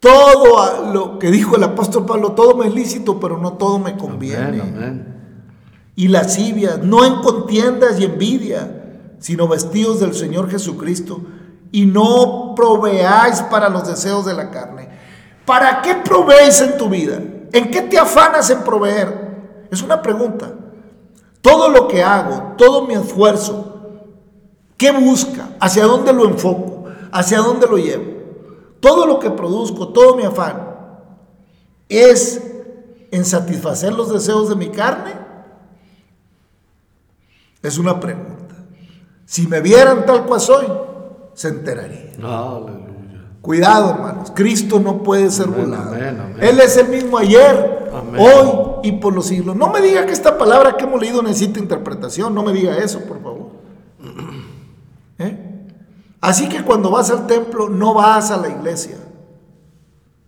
[0.04, 3.96] todo lo que dijo el apóstol Pablo, todo me es lícito, pero no todo me
[3.96, 4.60] conviene.
[4.60, 5.14] Amén, amén.
[5.96, 11.22] Y lascivias, no en contiendas y envidia, sino vestidos del Señor Jesucristo.
[11.72, 14.90] Y no proveáis para los deseos de la carne.
[15.46, 17.18] ¿Para qué proveéis en tu vida?
[17.52, 19.66] ¿En qué te afanas en proveer?
[19.70, 20.52] Es una pregunta.
[21.40, 23.80] Todo lo que hago, todo mi esfuerzo,
[24.76, 25.48] ¿qué busca?
[25.60, 26.84] ¿Hacia dónde lo enfoco?
[27.10, 28.13] ¿Hacia dónde lo llevo?
[28.84, 30.58] Todo lo que produzco, todo mi afán,
[31.88, 32.38] ¿es
[33.10, 35.12] en satisfacer los deseos de mi carne?
[37.62, 38.54] Es una pregunta.
[39.24, 40.66] Si me vieran tal cual soy,
[41.32, 42.12] se enteraría.
[42.22, 43.24] Aleluya.
[43.40, 44.32] Cuidado, hermanos.
[44.34, 45.94] Cristo no puede ser Amén, burlado.
[45.94, 46.36] amén, amén.
[46.42, 49.56] Él es el mismo ayer, hoy y por los siglos.
[49.56, 52.34] No me diga que esta palabra que hemos leído necesita interpretación.
[52.34, 53.43] No me diga eso, por favor.
[56.24, 58.96] Así que cuando vas al templo, no vas a la iglesia.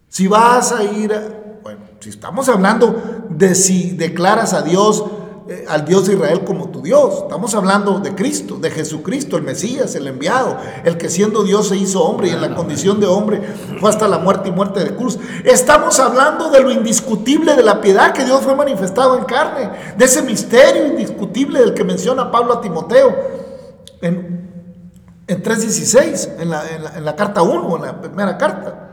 [0.09, 1.23] Si vas a ir, a-
[1.63, 2.95] bueno, si estamos hablando
[3.31, 5.03] de si declaras a Dios,
[5.49, 9.43] eh, al Dios de Israel como tu Dios, estamos hablando de Cristo, de Jesucristo, el
[9.45, 13.07] Mesías, el enviado, el que siendo Dios se hizo hombre y en la condición de
[13.07, 13.41] hombre
[13.81, 15.19] fue hasta la muerte y muerte de cruz.
[15.45, 20.05] Estamos hablando de lo indiscutible de la piedad que Dios fue manifestado en carne, de
[20.05, 23.17] ese misterio indiscutible del que menciona Pablo a Timoteo
[24.03, 24.36] en,
[25.27, 28.87] en 3.16, en la, en, la, en la carta 1, en la primera carta.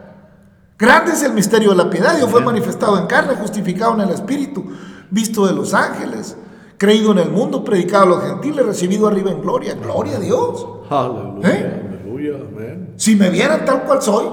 [0.78, 2.16] Grande es el misterio de la piedad.
[2.18, 4.66] Dios fue manifestado en carne, justificado en el Espíritu,
[5.12, 6.36] visto de los ángeles,
[6.78, 9.76] creído en el mundo, predicado a los gentiles, recibido arriba en gloria.
[9.76, 10.68] Gloria a Dios.
[10.90, 11.50] Aleluya.
[11.50, 11.84] ¿Eh?
[11.88, 12.34] Aleluya.
[12.36, 12.94] Amén.
[12.98, 14.26] Si me vieran tal cual soy,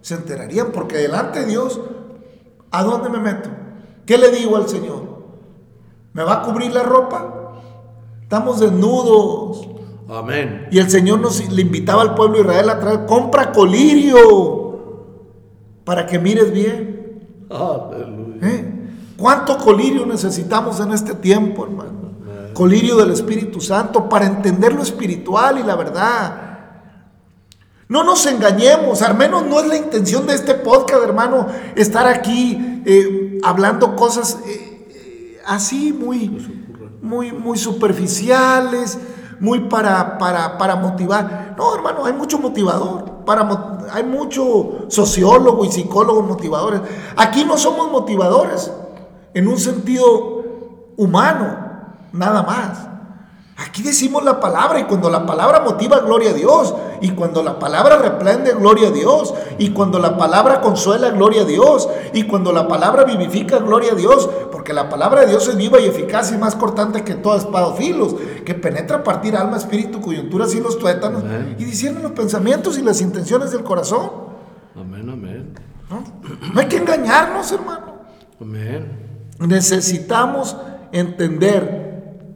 [0.00, 1.80] se enterarían, porque delante de Dios,
[2.70, 3.48] ¿a dónde me meto?
[4.04, 5.02] ¿Qué le digo al Señor?
[6.12, 7.60] ¿Me va a cubrir la ropa?
[8.20, 9.68] Estamos desnudos.
[10.08, 10.68] Amén.
[10.70, 14.74] Y el Señor nos le invitaba al pueblo de Israel a traer, compra colirio
[15.84, 17.26] para que mires bien.
[17.50, 18.48] Aleluya.
[18.48, 18.74] ¿eh?
[19.16, 22.04] ¿Cuánto colirio necesitamos en este tiempo, hermano?
[22.52, 26.44] Colirio del Espíritu Santo para entender lo espiritual y la verdad.
[27.88, 32.82] No nos engañemos, al menos no es la intención de este podcast, hermano, estar aquí
[32.86, 36.28] eh, hablando cosas eh, así muy,
[37.02, 38.98] muy, muy superficiales,
[39.44, 41.54] muy para, para, para motivar.
[41.58, 43.04] No, hermano, hay mucho motivador.
[43.26, 43.46] para,
[43.92, 46.80] hay mucho sociólogo y psicólogos motivadores.
[47.14, 48.72] Aquí no somos motivadores
[49.34, 50.42] en un sentido
[50.96, 51.58] humano,
[52.12, 52.93] nada más.
[53.56, 56.74] Aquí decimos la palabra y cuando la palabra motiva, gloria a Dios.
[57.00, 59.32] Y cuando la palabra reprende, gloria a Dios.
[59.58, 61.88] Y cuando la palabra consuela, gloria a Dios.
[62.12, 64.28] Y cuando la palabra vivifica, gloria a Dios.
[64.50, 67.68] Porque la palabra de Dios es viva y eficaz y más cortante que toda espada
[67.68, 68.16] o filos.
[68.44, 71.22] Que penetra a partir alma, espíritu, coyunturas y los tuétanos.
[71.22, 71.54] Amén.
[71.56, 74.10] Y discierne los pensamientos y las intenciones del corazón.
[74.74, 75.54] Amén, amén.
[75.88, 76.02] ¿no?
[76.52, 77.94] No hay que engañarnos, hermano.
[78.40, 79.28] Amén.
[79.38, 80.56] Necesitamos
[80.90, 81.93] entender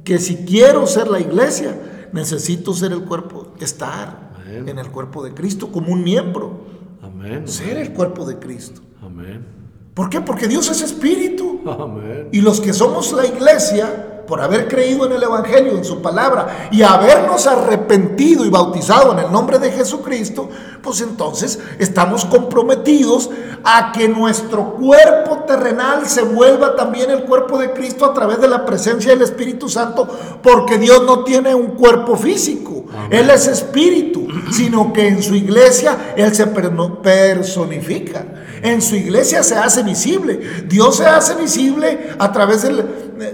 [0.08, 4.66] que si quiero ser la iglesia, necesito ser el cuerpo, estar Amén.
[4.66, 6.62] en el cuerpo de Cristo como un miembro,
[7.02, 7.46] Amén.
[7.46, 8.80] ser el cuerpo de Cristo.
[9.02, 9.44] Amén.
[9.92, 10.22] ¿Por qué?
[10.22, 11.60] Porque Dios es espíritu.
[11.66, 12.30] Amén.
[12.32, 16.68] Y los que somos la iglesia, por haber creído en el Evangelio, en su palabra,
[16.70, 20.48] y habernos arrepentido y bautizado en el nombre de Jesucristo,
[20.82, 23.30] pues entonces estamos comprometidos
[23.64, 28.48] a que nuestro cuerpo terrenal se vuelva también el cuerpo de Cristo a través de
[28.48, 30.06] la presencia del Espíritu Santo,
[30.42, 33.08] porque Dios no tiene un cuerpo físico, Amén.
[33.20, 38.24] Él es espíritu, sino que en su iglesia Él se personifica.
[38.62, 40.40] En su iglesia se hace visible.
[40.66, 42.84] Dios se hace visible a través de la-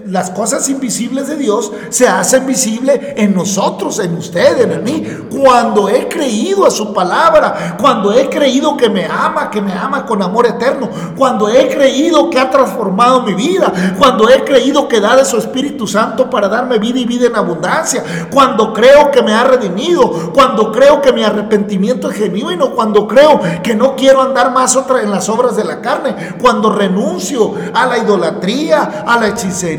[0.07, 5.07] las cosas invisibles de Dios, se hacen visible en nosotros, en usted, en mí.
[5.31, 10.07] Cuando he creído a su palabra, cuando he creído que me ama, que me ama
[10.07, 15.01] con amor eterno, cuando he creído que ha transformado mi vida, cuando he creído que
[15.01, 19.23] da de su Espíritu Santo para darme vida y vida en abundancia, cuando creo que
[19.23, 24.23] me ha redimido, cuando creo que mi arrepentimiento es genuino, cuando creo que no quiero
[24.23, 29.19] andar más otra en las obras de la carne, cuando renuncio a la idolatría, a
[29.19, 29.74] la hechicería,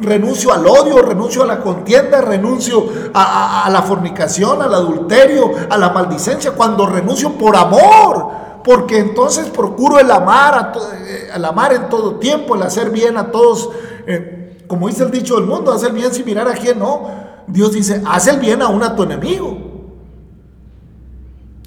[0.00, 2.84] renuncio al odio, renuncio a la contienda, renuncio
[3.14, 8.28] a, a- a la fornicación, al adulterio, a la maldicencia, cuando renuncio por amor,
[8.64, 12.90] porque entonces procuro el amar, a to- eh, el amar en todo tiempo, el hacer
[12.90, 13.70] bien a todos,
[14.06, 17.08] eh, como dice el dicho del mundo, hacer bien sin mirar a quién no.
[17.46, 19.56] Dios dice, haz el bien aún a tu enemigo,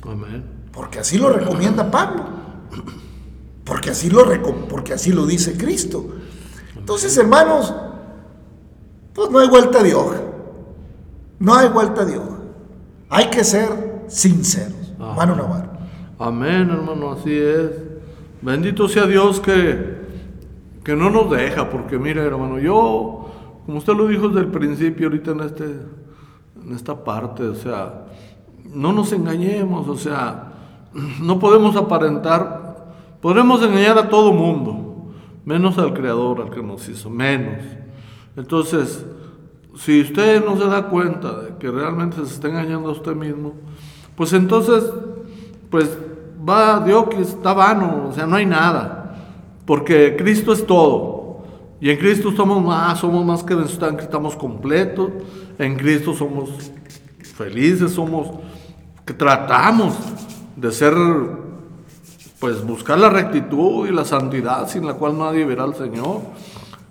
[0.04, 0.44] Amén.
[0.72, 2.24] porque así lo recomienda Pablo,
[3.64, 4.24] porque así lo,
[4.70, 6.06] porque así lo dice Cristo.
[6.84, 7.74] Entonces, hermanos,
[9.14, 10.18] pues no hay vuelta de hoja.
[11.40, 12.40] No hay vuelta de hoja.
[13.10, 14.94] Hay que ser sinceros.
[15.00, 15.14] Ajá.
[15.14, 15.70] Mano Navarro.
[16.20, 17.72] Amén, hermano, así es.
[18.42, 19.96] Bendito sea Dios que,
[20.84, 23.32] que no nos deja, porque mire, hermano, yo,
[23.66, 28.08] como usted lo dijo desde el principio, ahorita en, este, en esta parte, o sea,
[28.66, 30.52] no nos engañemos, o sea,
[31.22, 32.92] no podemos aparentar,
[33.22, 34.83] podremos engañar a todo mundo,
[35.46, 37.64] menos al Creador, al que nos hizo, menos.
[38.36, 39.06] Entonces,
[39.78, 43.54] si usted no se da cuenta de que realmente se está engañando a usted mismo,
[44.16, 44.84] pues entonces,
[45.70, 45.98] pues
[46.48, 49.16] va Dios que está vano, o sea, no hay nada,
[49.66, 51.24] porque Cristo es todo.
[51.80, 55.12] Y en Cristo somos más, somos más que vencedores, estamos completos,
[55.60, 56.50] en Cristo somos
[57.36, 58.28] felices, somos,
[59.06, 59.94] que tratamos
[60.56, 60.94] de ser,
[62.44, 66.24] pues buscar la rectitud y la santidad sin la cual nadie verá al Señor.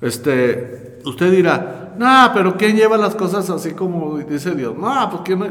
[0.01, 4.75] Este, usted dirá, no, pero ¿quién lleva las cosas así como dice Dios?
[4.75, 5.45] No, pues ¿quién?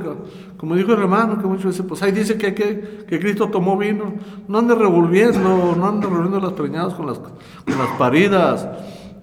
[0.57, 3.77] Como dijo el hermano, que muchas veces, pues ahí dice que, que, que Cristo tomó
[3.77, 4.13] vino.
[4.47, 8.67] No ande revolviendo, no ande revolviendo las preñadas con las, con las paridas.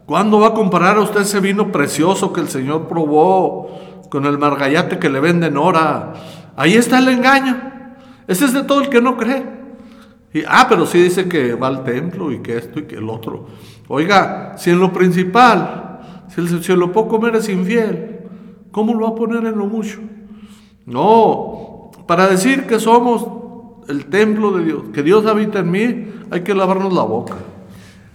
[0.07, 4.39] ¿Cuándo va a comparar a usted ese vino precioso que el Señor probó con el
[4.39, 6.13] margallate que le venden ahora?
[6.55, 7.57] Ahí está el engaño.
[8.29, 9.58] Ese es de todo el que no cree.
[10.33, 13.09] Y, ah, pero sí dice que va al templo y que esto y que el
[13.09, 13.47] otro.
[13.89, 16.01] Oiga, si en lo principal,
[16.35, 18.21] si, si en lo poco me eres infiel,
[18.71, 20.01] ¿cómo lo va a poner en lo mucho?
[20.87, 23.27] No, para decir que somos
[23.89, 27.35] el templo de Dios, que Dios habita en mí, hay que lavarnos la boca.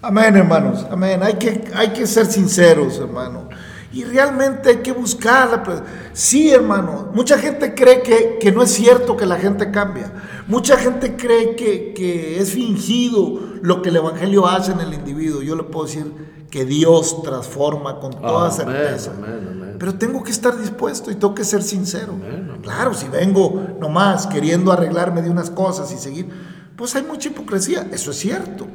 [0.02, 0.86] Amén, hermanos.
[0.92, 1.22] Amén.
[1.24, 3.48] Hay que, hay que ser sinceros, hermano.
[3.92, 5.76] Y realmente hay que buscar la pre-
[6.14, 7.12] Sí, hermano.
[7.14, 10.12] Mucha gente cree que, que no es cierto que la gente cambia.
[10.48, 15.42] Mucha gente cree que, que es fingido lo que el Evangelio hace en el individuo.
[15.42, 16.12] Yo le puedo decir
[16.50, 19.12] que Dios transforma con toda Amén, certeza.
[19.18, 19.76] amén, amén.
[19.80, 22.14] Pero tengo que estar dispuesto y tengo que ser sincero.
[22.62, 26.30] Claro, si vengo nomás queriendo arreglarme de unas cosas y seguir,
[26.76, 27.88] pues hay mucha hipocresía.
[27.92, 28.68] Eso es cierto.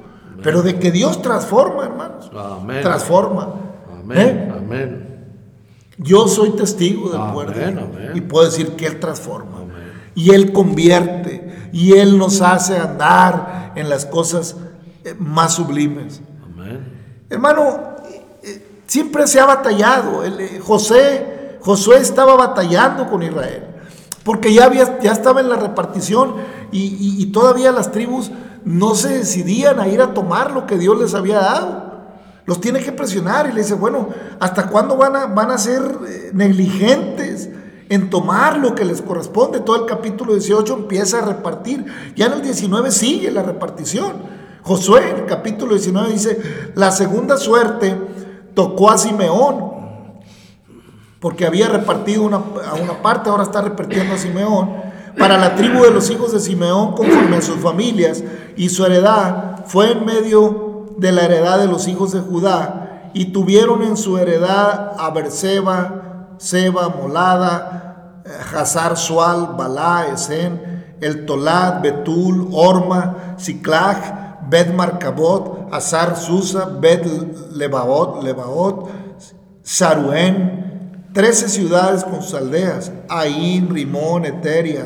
[0.42, 2.30] Pero de que Dios transforma, hermanos.
[2.34, 2.80] Amén.
[2.82, 3.54] Transforma.
[3.92, 4.52] Amén, ¿Eh?
[4.56, 5.04] amén.
[5.98, 7.82] Yo soy testigo del Amén, poder de Dios.
[7.82, 8.10] amén.
[8.14, 9.58] Y puedo decir que Él transforma.
[9.58, 9.74] Amén.
[10.14, 11.47] Y Él convierte.
[11.72, 14.56] Y Él nos hace andar en las cosas
[15.04, 16.20] eh, más sublimes.
[16.44, 17.26] Amén.
[17.30, 20.24] Hermano, eh, eh, siempre se ha batallado.
[20.24, 23.64] El, José, Josué estaba batallando con Israel.
[24.24, 26.34] porque ya, había, ya estaba en la repartición
[26.70, 28.30] y, todavía las tribus
[28.64, 31.88] no se decidían a ir a tomar lo que Dios les había dado.
[32.44, 34.08] Los tiene que presionar y le dice, bueno,
[34.38, 35.82] ¿hasta cuándo van a, van a ser
[36.34, 37.48] negligentes
[37.88, 39.60] en tomar lo que les corresponde?
[39.60, 41.84] Todo el capítulo 18 empieza a repartir.
[42.16, 44.12] Ya en el 19 sigue la repartición.
[44.62, 46.40] Josué, el capítulo 19 dice,
[46.74, 47.96] la segunda suerte
[48.54, 49.68] tocó a Simeón
[51.20, 54.70] porque había repartido una, a una parte, ahora está repartiendo a Simeón,
[55.18, 58.22] para la tribu de los hijos de Simeón conforme a sus familias,
[58.56, 63.26] y su heredad fue en medio de la heredad de los hijos de Judá, y
[63.26, 66.07] tuvieron en su heredad a Berseba,
[66.38, 68.22] Seba, Molada,
[68.54, 77.04] Hazar, Sual, Balá, Esen, el Tolad, Betul, Orma, Siclag, Bet Marcabot, Azar, Susa, Bet
[77.52, 78.88] Lebaot, Lebaot,
[79.62, 84.78] Saruén, Trece ciudades con sus aldeas, Aín, Rimón, Eter y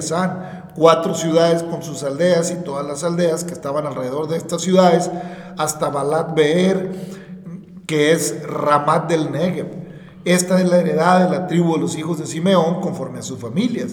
[0.75, 5.11] cuatro ciudades con sus aldeas y todas las aldeas que estaban alrededor de estas ciudades,
[5.59, 6.93] hasta Balat Beer,
[7.87, 9.82] que es Ramat del Negev.
[10.25, 13.39] Esta es la heredad de la tribu de los hijos de Simeón conforme a sus
[13.39, 13.93] familias.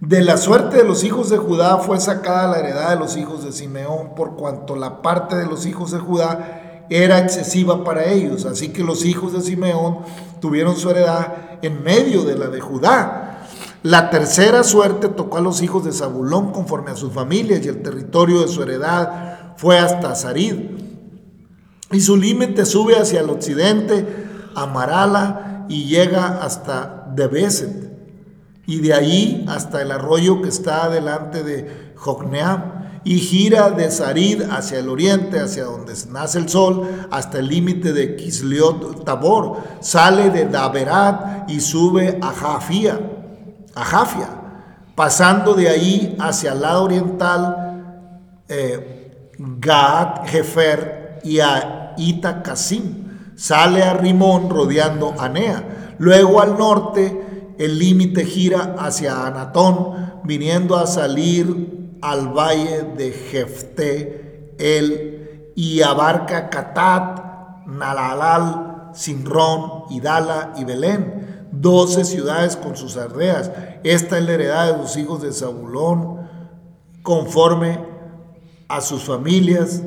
[0.00, 3.44] De la suerte de los hijos de Judá fue sacada la heredad de los hijos
[3.44, 8.44] de Simeón, por cuanto la parte de los hijos de Judá era excesiva para ellos.
[8.44, 9.98] Así que los hijos de Simeón
[10.40, 13.46] tuvieron su heredad en medio de la de Judá.
[13.84, 17.82] La tercera suerte tocó a los hijos de Zabulón conforme a sus familias y el
[17.82, 20.54] territorio de su heredad fue hasta Sarid.
[21.92, 24.04] Y su límite sube hacia el occidente
[24.56, 27.90] a Marala y llega hasta Debeset.
[28.66, 34.42] Y de ahí hasta el arroyo que está delante de Jocneam y gira de Sarid
[34.42, 39.62] hacia el oriente, hacia donde nace el sol, hasta el límite de Kisliot Tabor.
[39.80, 43.00] Sale de Daberat y sube a Jafia,
[43.74, 44.28] a Jafia,
[44.94, 48.04] pasando de ahí hacia el lado oriental,
[48.46, 53.01] eh, Gad Jefer y a Itakasim.
[53.36, 55.94] Sale a Rimón rodeando Anea.
[55.98, 64.54] Luego al norte, el límite gira hacia Anatón, viniendo a salir al valle de Jefté,
[64.58, 73.50] el y abarca Catat, Nalalal, Sinrón, Idala y Belén, doce ciudades con sus aldeas.
[73.84, 76.28] Esta es la heredad de los hijos de Zabulón,
[77.02, 77.78] conforme
[78.68, 79.82] a sus familias.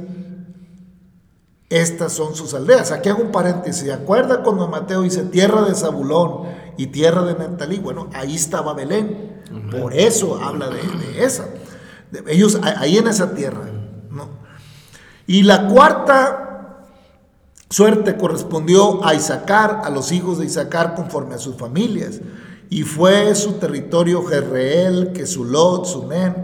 [1.69, 2.91] Estas son sus aldeas.
[2.91, 3.83] Aquí hago un paréntesis.
[3.83, 6.43] ¿Se acuerda cuando Mateo dice tierra de Zabulón
[6.77, 7.79] y tierra de Mentalí?
[7.79, 9.43] Bueno, ahí estaba Belén.
[9.71, 11.47] Por eso habla de, de esa.
[12.27, 13.65] Ellos ahí en esa tierra.
[14.11, 14.29] ¿no?
[15.25, 16.83] Y la cuarta
[17.69, 22.21] suerte correspondió a Isaacar, a los hijos de Isaacar conforme a sus familias.
[22.69, 26.35] Y fue su territorio Jerreel, Kesulot, Sunen,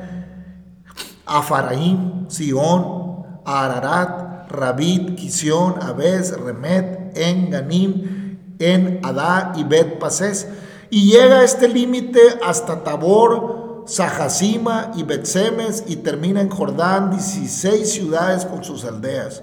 [1.26, 10.48] Afaraim, Sion, Ararat, Rabit, Kisión, Abes, Remet, En Ganim, En Adá y Bet Pases.
[10.90, 18.46] Y llega este límite hasta Tabor, Sajasima y Betsemes y termina en Jordán 16 ciudades
[18.46, 19.42] con sus aldeas.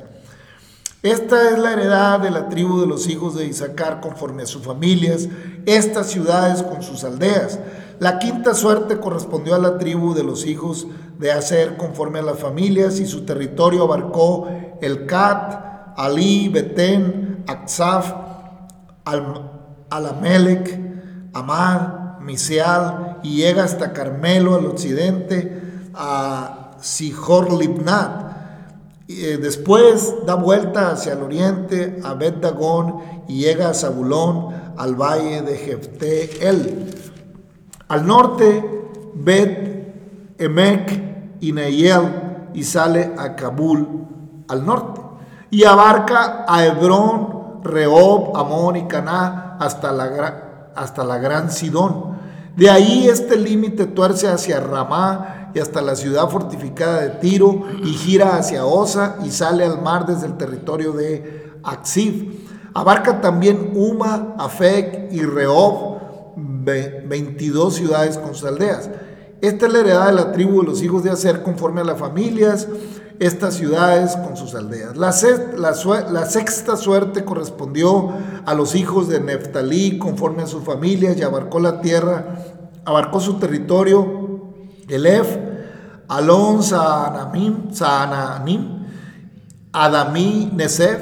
[1.02, 4.62] Esta es la heredad de la tribu de los hijos de Isaacar conforme a sus
[4.62, 5.28] familias,
[5.64, 7.60] estas ciudades con sus aldeas.
[8.00, 10.86] La quinta suerte correspondió a la tribu de los hijos
[11.18, 14.48] de Aser conforme a las familias y su territorio abarcó
[14.80, 18.12] el Cat, Ali, Betén, Aksaf,
[19.90, 20.80] Alamelec,
[21.32, 25.60] Amad, Miseal y llega hasta Carmelo al occidente,
[25.94, 28.28] a Sihor Libnat.
[29.08, 34.94] Eh, después da vuelta hacia el oriente a Bet Dagón y llega a Zabulón, al
[34.94, 36.94] valle de Jefté El.
[37.88, 38.64] Al norte,
[39.14, 44.06] Bet Emek y Neyel y sale a Kabul
[44.48, 45.00] al norte.
[45.50, 52.18] Y abarca a Hebrón, Rehob, Amón y Caná hasta la, hasta la gran Sidón.
[52.56, 57.92] De ahí este límite tuerce hacia Ramá y hasta la ciudad fortificada de Tiro y
[57.92, 62.48] gira hacia Osa y sale al mar desde el territorio de Aksif.
[62.74, 65.97] Abarca también Uma, Afek y Rehob,
[66.64, 68.90] 22 ciudades con sus aldeas.
[69.40, 71.98] Esta es la heredad de la tribu de los hijos de Aser conforme a las
[71.98, 72.66] familias,
[73.20, 74.96] estas ciudades con sus aldeas.
[74.96, 75.14] La,
[76.10, 78.12] la, sexta suerte correspondió
[78.44, 82.38] a los hijos de Neftalí conforme a sus familias y abarcó la tierra,
[82.84, 84.52] abarcó su territorio,
[84.88, 85.36] Elef,
[86.08, 88.86] Alon, Saanamim, Saananim,
[89.72, 91.00] Adamí, Nesef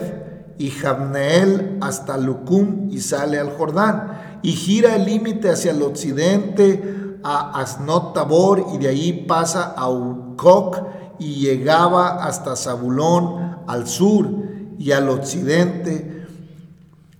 [0.59, 7.19] y Jabneel hasta Lucum y sale al Jordán y gira el límite hacia el occidente
[7.23, 10.83] a Asnot Tabor y de ahí pasa a Ucoc
[11.19, 14.29] y llegaba hasta Zabulón al sur
[14.79, 16.27] y al occidente.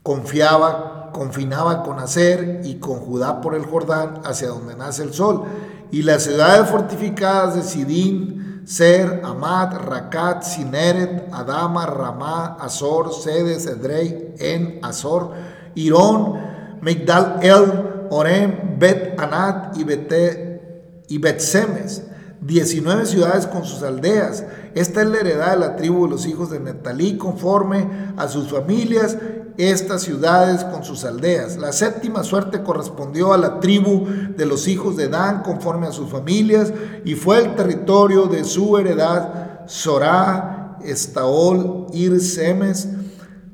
[0.03, 5.45] Confiaba, confinaba con Aser y con Judá por el Jordán hacia donde nace el sol.
[5.91, 14.35] Y las ciudades fortificadas de Sidín, Ser, Amad, Rakat, Sineret, Adama, Ramá, Azor, Sedes, Edrei,
[14.39, 15.33] En, Azor,
[15.77, 22.03] Irón, Migdal El, Orem, Bet Anat y Bete y Betsemes.
[22.41, 24.45] 19 ciudades con sus aldeas.
[24.75, 28.51] Esta es la heredad de la tribu de los hijos de Netalí conforme a sus
[28.51, 29.17] familias,
[29.57, 31.57] estas ciudades con sus aldeas.
[31.57, 34.07] La séptima suerte correspondió a la tribu
[34.37, 36.73] de los hijos de Dan conforme a sus familias
[37.05, 42.89] y fue el territorio de su heredad Sorá, Estaol, Ir, Semes,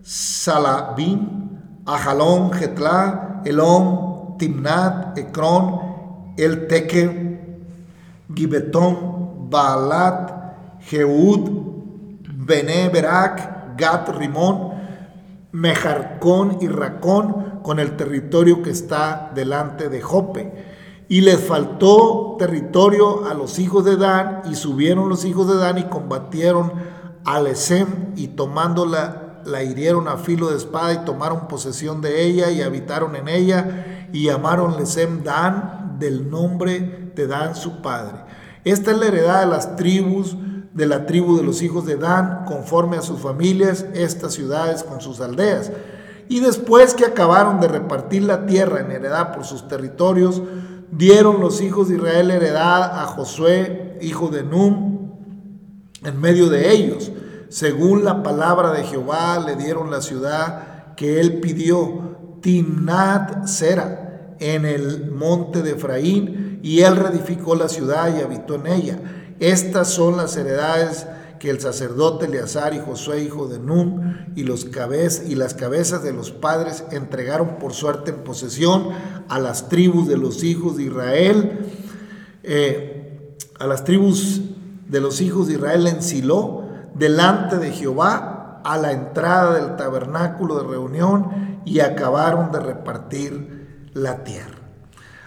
[0.02, 1.41] Salabín,
[1.86, 5.80] Ajalón, Getlá, Elón, Timnat, Ecrón,
[6.36, 7.66] El Teque,
[8.34, 11.50] Gibetón, Baalat, Jehud,
[12.22, 14.72] Bené, Gat, Rimón,
[15.52, 20.72] Mejarcón y Racón con el territorio que está delante de Jope.
[21.08, 25.78] Y les faltó territorio a los hijos de Dan y subieron los hijos de Dan
[25.78, 26.72] y combatieron
[27.24, 32.50] a Lesem y tomándola la hirieron a filo de espada y tomaron posesión de ella
[32.50, 38.18] y habitaron en ella y llamaron Lesem Dan del nombre de Dan su padre.
[38.64, 40.36] Esta es la heredad de las tribus
[40.74, 45.00] de la tribu de los hijos de Dan, conforme a sus familias, estas ciudades con
[45.00, 45.70] sus aldeas.
[46.28, 50.42] Y después que acabaron de repartir la tierra en heredad por sus territorios,
[50.90, 55.12] dieron los hijos de Israel heredad a Josué, hijo de Num,
[56.02, 57.12] en medio de ellos.
[57.52, 64.64] Según la palabra de Jehová, le dieron la ciudad que él pidió, Timnat Sera, en
[64.64, 68.98] el monte de Efraín, y él reedificó la ciudad y habitó en ella.
[69.38, 71.06] Estas son las heredades
[71.38, 76.02] que el sacerdote Eleazar y Josué, hijo de Num, y, los cabez, y las cabezas
[76.02, 78.88] de los padres entregaron por suerte en posesión
[79.28, 81.58] a las tribus de los hijos de Israel,
[82.44, 84.40] eh, a las tribus
[84.88, 86.61] de los hijos de Israel en Silo,
[86.94, 94.24] delante de Jehová, a la entrada del tabernáculo de reunión, y acabaron de repartir la
[94.24, 94.58] tierra.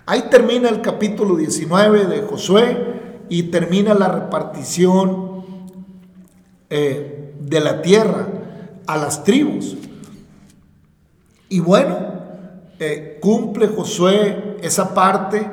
[0.06, 5.44] Ahí termina el capítulo 19 de Josué y termina la repartición
[6.70, 8.28] eh, de la tierra
[8.86, 9.78] a las tribus.
[11.50, 11.98] Y bueno,
[12.80, 15.50] eh, cumple Josué esa parte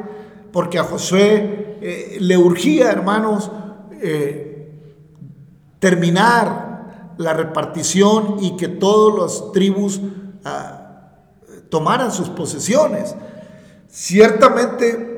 [0.52, 3.50] porque a Josué eh, le urgía, hermanos,
[5.82, 10.00] terminar la repartición y que todas las tribus
[10.44, 11.16] ah,
[11.70, 13.16] tomaran sus posesiones.
[13.88, 15.10] Ciertamente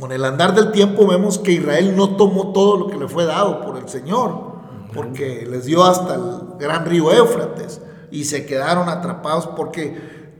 [0.00, 3.24] con el andar del tiempo vemos que Israel no tomó todo lo que le fue
[3.24, 4.54] dado por el Señor,
[4.92, 10.32] porque les dio hasta el gran río Éufrates y se quedaron atrapados porque,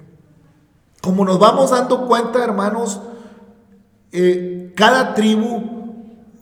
[1.00, 3.00] como nos vamos dando cuenta, hermanos,
[4.10, 5.62] eh, cada tribu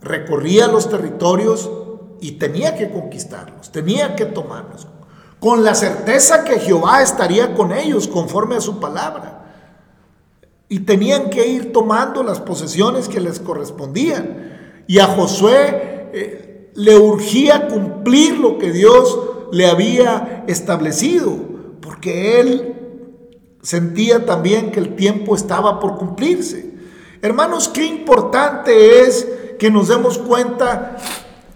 [0.01, 1.69] recorría los territorios
[2.21, 4.87] y tenía que conquistarlos, tenía que tomarlos,
[5.39, 9.39] con la certeza que Jehová estaría con ellos conforme a su palabra
[10.69, 14.83] y tenían que ir tomando las posesiones que les correspondían.
[14.87, 19.19] Y a Josué eh, le urgía cumplir lo que Dios
[19.51, 21.35] le había establecido,
[21.81, 22.75] porque él
[23.63, 26.73] sentía también que el tiempo estaba por cumplirse.
[27.21, 30.97] Hermanos, qué importante es que nos demos cuenta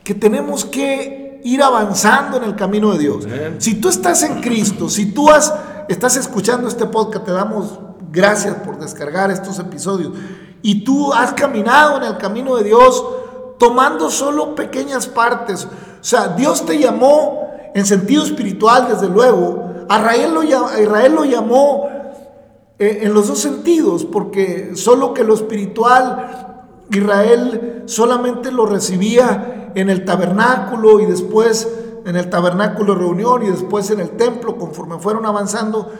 [0.04, 3.28] que tenemos que ir avanzando en el camino de Dios.
[3.58, 5.54] Si tú estás en Cristo, si tú has,
[5.89, 7.80] estás escuchando este podcast, te damos
[8.14, 10.14] Gracias por descargar estos episodios.
[10.62, 13.04] Y tú has caminado en el camino de Dios
[13.58, 15.66] tomando solo pequeñas partes.
[15.66, 19.86] O sea, Dios te llamó en sentido espiritual, desde luego.
[19.89, 21.88] A Israel lo, Israel lo llamó
[22.78, 29.90] eh, en los dos sentidos, porque solo que lo espiritual, Israel solamente lo recibía en
[29.90, 31.68] el tabernáculo y después
[32.06, 35.92] en el tabernáculo reunión y después en el templo conforme fueron avanzando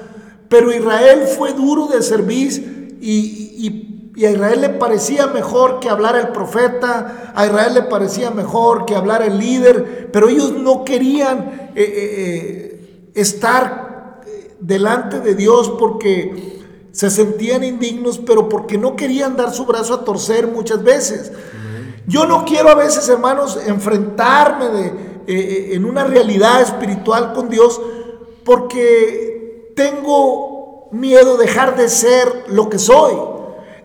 [0.54, 3.90] pero Israel fue duro de servir y,
[4.24, 8.96] a Israel le parecía mejor que hablar el profeta, a Israel le parecía mejor que
[8.96, 14.22] hablar el líder, pero ellos no querían eh, eh, eh, estar
[14.60, 16.62] delante de Dios porque
[16.92, 21.32] se sentían indignos, pero porque no querían dar su brazo a torcer muchas veces.
[22.08, 27.80] Yo no quiero a veces, hermanos, enfrentarme de, en una realidad espiritual con Dios
[28.44, 33.14] porque tengo miedo de dejar de ser lo que soy.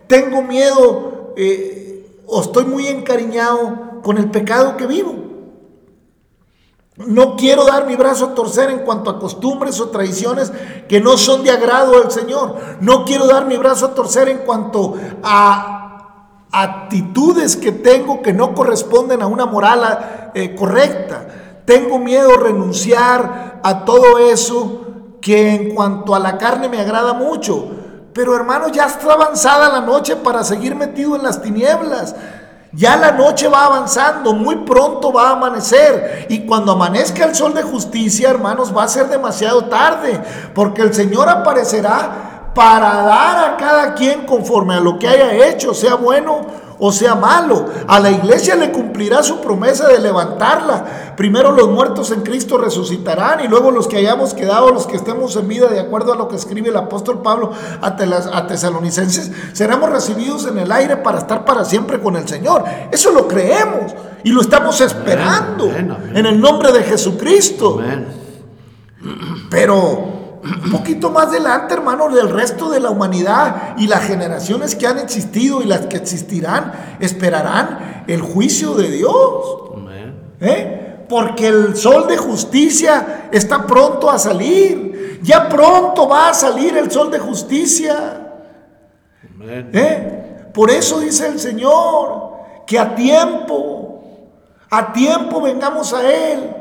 [0.09, 5.15] tengo miedo eh, o estoy muy encariñado con el pecado que vivo.
[6.97, 10.51] No quiero dar mi brazo a torcer en cuanto a costumbres o tradiciones
[10.89, 12.57] que no son de agrado al Señor.
[12.81, 15.88] No quiero dar mi brazo a torcer en cuanto a
[16.51, 21.27] actitudes que tengo que no corresponden a una moral eh, correcta.
[21.65, 24.87] Tengo miedo a renunciar a todo eso
[25.21, 27.69] que en cuanto a la carne me agrada mucho.
[28.13, 32.15] Pero hermano, ya está avanzada la noche para seguir metido en las tinieblas.
[32.73, 36.27] Ya la noche va avanzando, muy pronto va a amanecer.
[36.29, 40.21] Y cuando amanezca el sol de justicia, hermanos, va a ser demasiado tarde.
[40.55, 45.73] Porque el Señor aparecerá para dar a cada quien conforme a lo que haya hecho,
[45.73, 46.45] sea bueno
[46.81, 47.67] o sea malo.
[47.87, 51.15] A la iglesia le cumplirá su promesa de levantarla.
[51.17, 55.37] Primero los muertos en Cristo resucitarán y luego los que hayamos quedado, los que estemos
[55.37, 59.91] en vida, de acuerdo a lo que escribe el apóstol Pablo a, a tesalonicenses, seremos
[59.91, 62.65] recibidos en el aire para estar para siempre con el Señor.
[62.91, 63.95] Eso lo creemos
[64.25, 67.81] y lo estamos esperando en el nombre de Jesucristo.
[69.49, 70.18] Pero
[70.65, 74.99] un poquito más adelante, hermano, del resto de la humanidad y las generaciones que han
[74.99, 79.69] existido y las que existirán, esperarán el juicio de Dios.
[80.41, 81.05] ¿Eh?
[81.09, 85.21] Porque el sol de justicia está pronto a salir.
[85.23, 88.37] Ya pronto va a salir el sol de justicia.
[89.41, 90.51] ¿Eh?
[90.53, 92.29] Por eso dice el Señor
[92.67, 94.05] que a tiempo,
[94.71, 96.55] a tiempo vengamos a Él.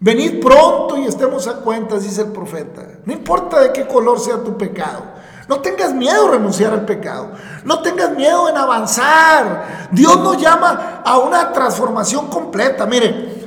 [0.00, 2.82] Venid pronto y estemos a cuentas, dice el profeta.
[3.06, 5.02] No importa de qué color sea tu pecado.
[5.48, 7.30] No tengas miedo a renunciar al pecado.
[7.64, 9.88] No tengas miedo en avanzar.
[9.92, 12.84] Dios nos llama a una transformación completa.
[12.84, 13.46] Mire,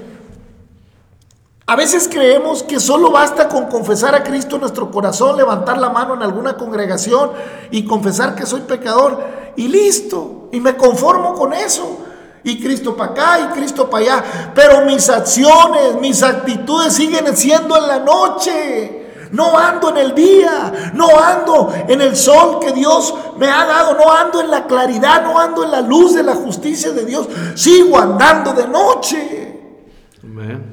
[1.68, 5.90] a veces creemos que solo basta con confesar a Cristo en nuestro corazón, levantar la
[5.90, 7.32] mano en alguna congregación
[7.70, 9.22] y confesar que soy pecador
[9.58, 10.48] y listo.
[10.54, 11.98] Y me conformo con eso
[12.46, 14.52] y Cristo para acá y Cristo para allá.
[14.56, 18.99] Pero mis acciones, mis actitudes siguen siendo en la noche.
[19.32, 23.96] No ando en el día, no ando en el sol que Dios me ha dado,
[23.96, 27.28] no ando en la claridad, no ando en la luz de la justicia de Dios.
[27.56, 29.60] Sigo andando de noche.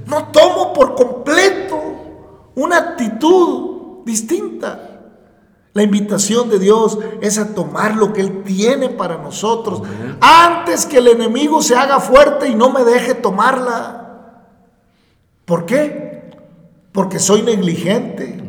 [0.07, 1.81] No tomo por completo
[2.55, 4.87] una actitud distinta.
[5.73, 9.83] La invitación de Dios es a tomar lo que Él tiene para nosotros
[10.21, 14.33] antes que el enemigo se haga fuerte y no me deje tomarla.
[15.45, 16.31] ¿Por qué?
[16.93, 18.43] Porque soy negligente.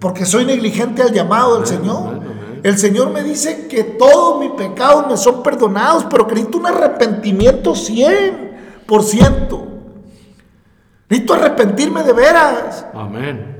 [0.00, 2.20] Porque soy negligente al llamado del Señor.
[2.62, 6.66] El Señor me dice que todos mis pecados me son perdonados, pero que necesito un
[6.66, 9.66] arrepentimiento 100%.
[11.08, 12.86] Necesito arrepentirme de veras.
[12.92, 13.56] Amén.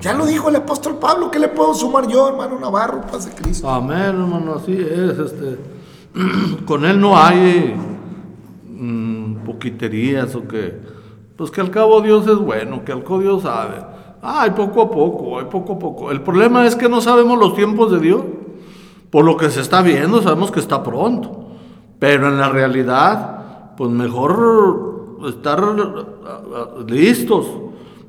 [0.00, 3.32] Ya lo dijo el apóstol Pablo, ¿qué le puedo sumar yo, hermano Navarro, paz de
[3.32, 3.68] Cristo?
[3.68, 5.18] Amén, hermano, así es.
[5.18, 5.58] Este,
[6.66, 7.74] con él no hay
[8.68, 10.78] mm, poquiterías o que,
[11.36, 13.93] pues que al cabo Dios es bueno, que al cabo Dios sabe.
[14.26, 16.10] Ay, poco a poco, ay, poco a poco.
[16.10, 18.22] El problema es que no sabemos los tiempos de Dios.
[19.10, 21.50] Por lo que se está viendo, sabemos que está pronto.
[21.98, 25.62] Pero en la realidad, pues mejor estar
[26.88, 27.46] listos.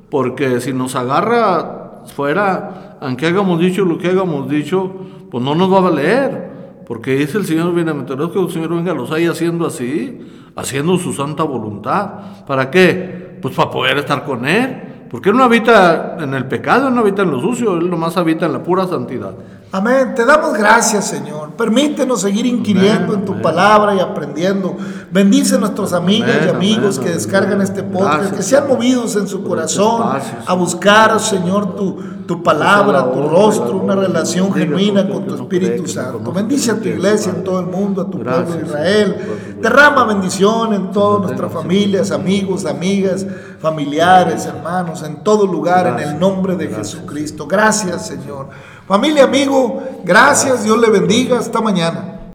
[0.08, 4.90] Porque si nos agarra fuera, aunque hayamos dicho lo que hayamos dicho,
[5.30, 6.50] pues no nos va a valer.
[6.86, 10.18] Porque dice el Señor bienaventurado que el Señor venga los haya haciendo así,
[10.56, 12.44] haciendo su santa voluntad.
[12.46, 13.38] ¿Para qué?
[13.42, 14.85] Pues para poder estar con Él.
[15.10, 18.16] Porque Él no habita en el pecado, Él no habita en lo sucio, Él nomás
[18.16, 19.34] habita en la pura santidad.
[19.72, 20.14] Amén.
[20.14, 21.50] Te damos gracias, Señor.
[21.56, 24.76] Permítenos seguir inquiriendo en tu palabra y aprendiendo.
[25.10, 29.42] Bendice a nuestros amigos y amigos que descargan este podcast, que sean movidos en su
[29.42, 35.86] corazón a buscar, Señor, tu, tu palabra, tu rostro, una relación genuina con tu Espíritu
[35.88, 36.32] Santo.
[36.32, 39.16] Bendice a tu iglesia en todo el mundo, a tu pueblo de Israel.
[39.60, 43.26] Derrama bendición en todas nuestras familias, amigos, amigas,
[43.58, 47.46] familiares, hermanos, en todo lugar, en el nombre de Jesucristo.
[47.46, 48.48] Gracias, Señor.
[48.86, 52.15] Familia, amigo, gracias, Dios le bendiga, hasta mañana.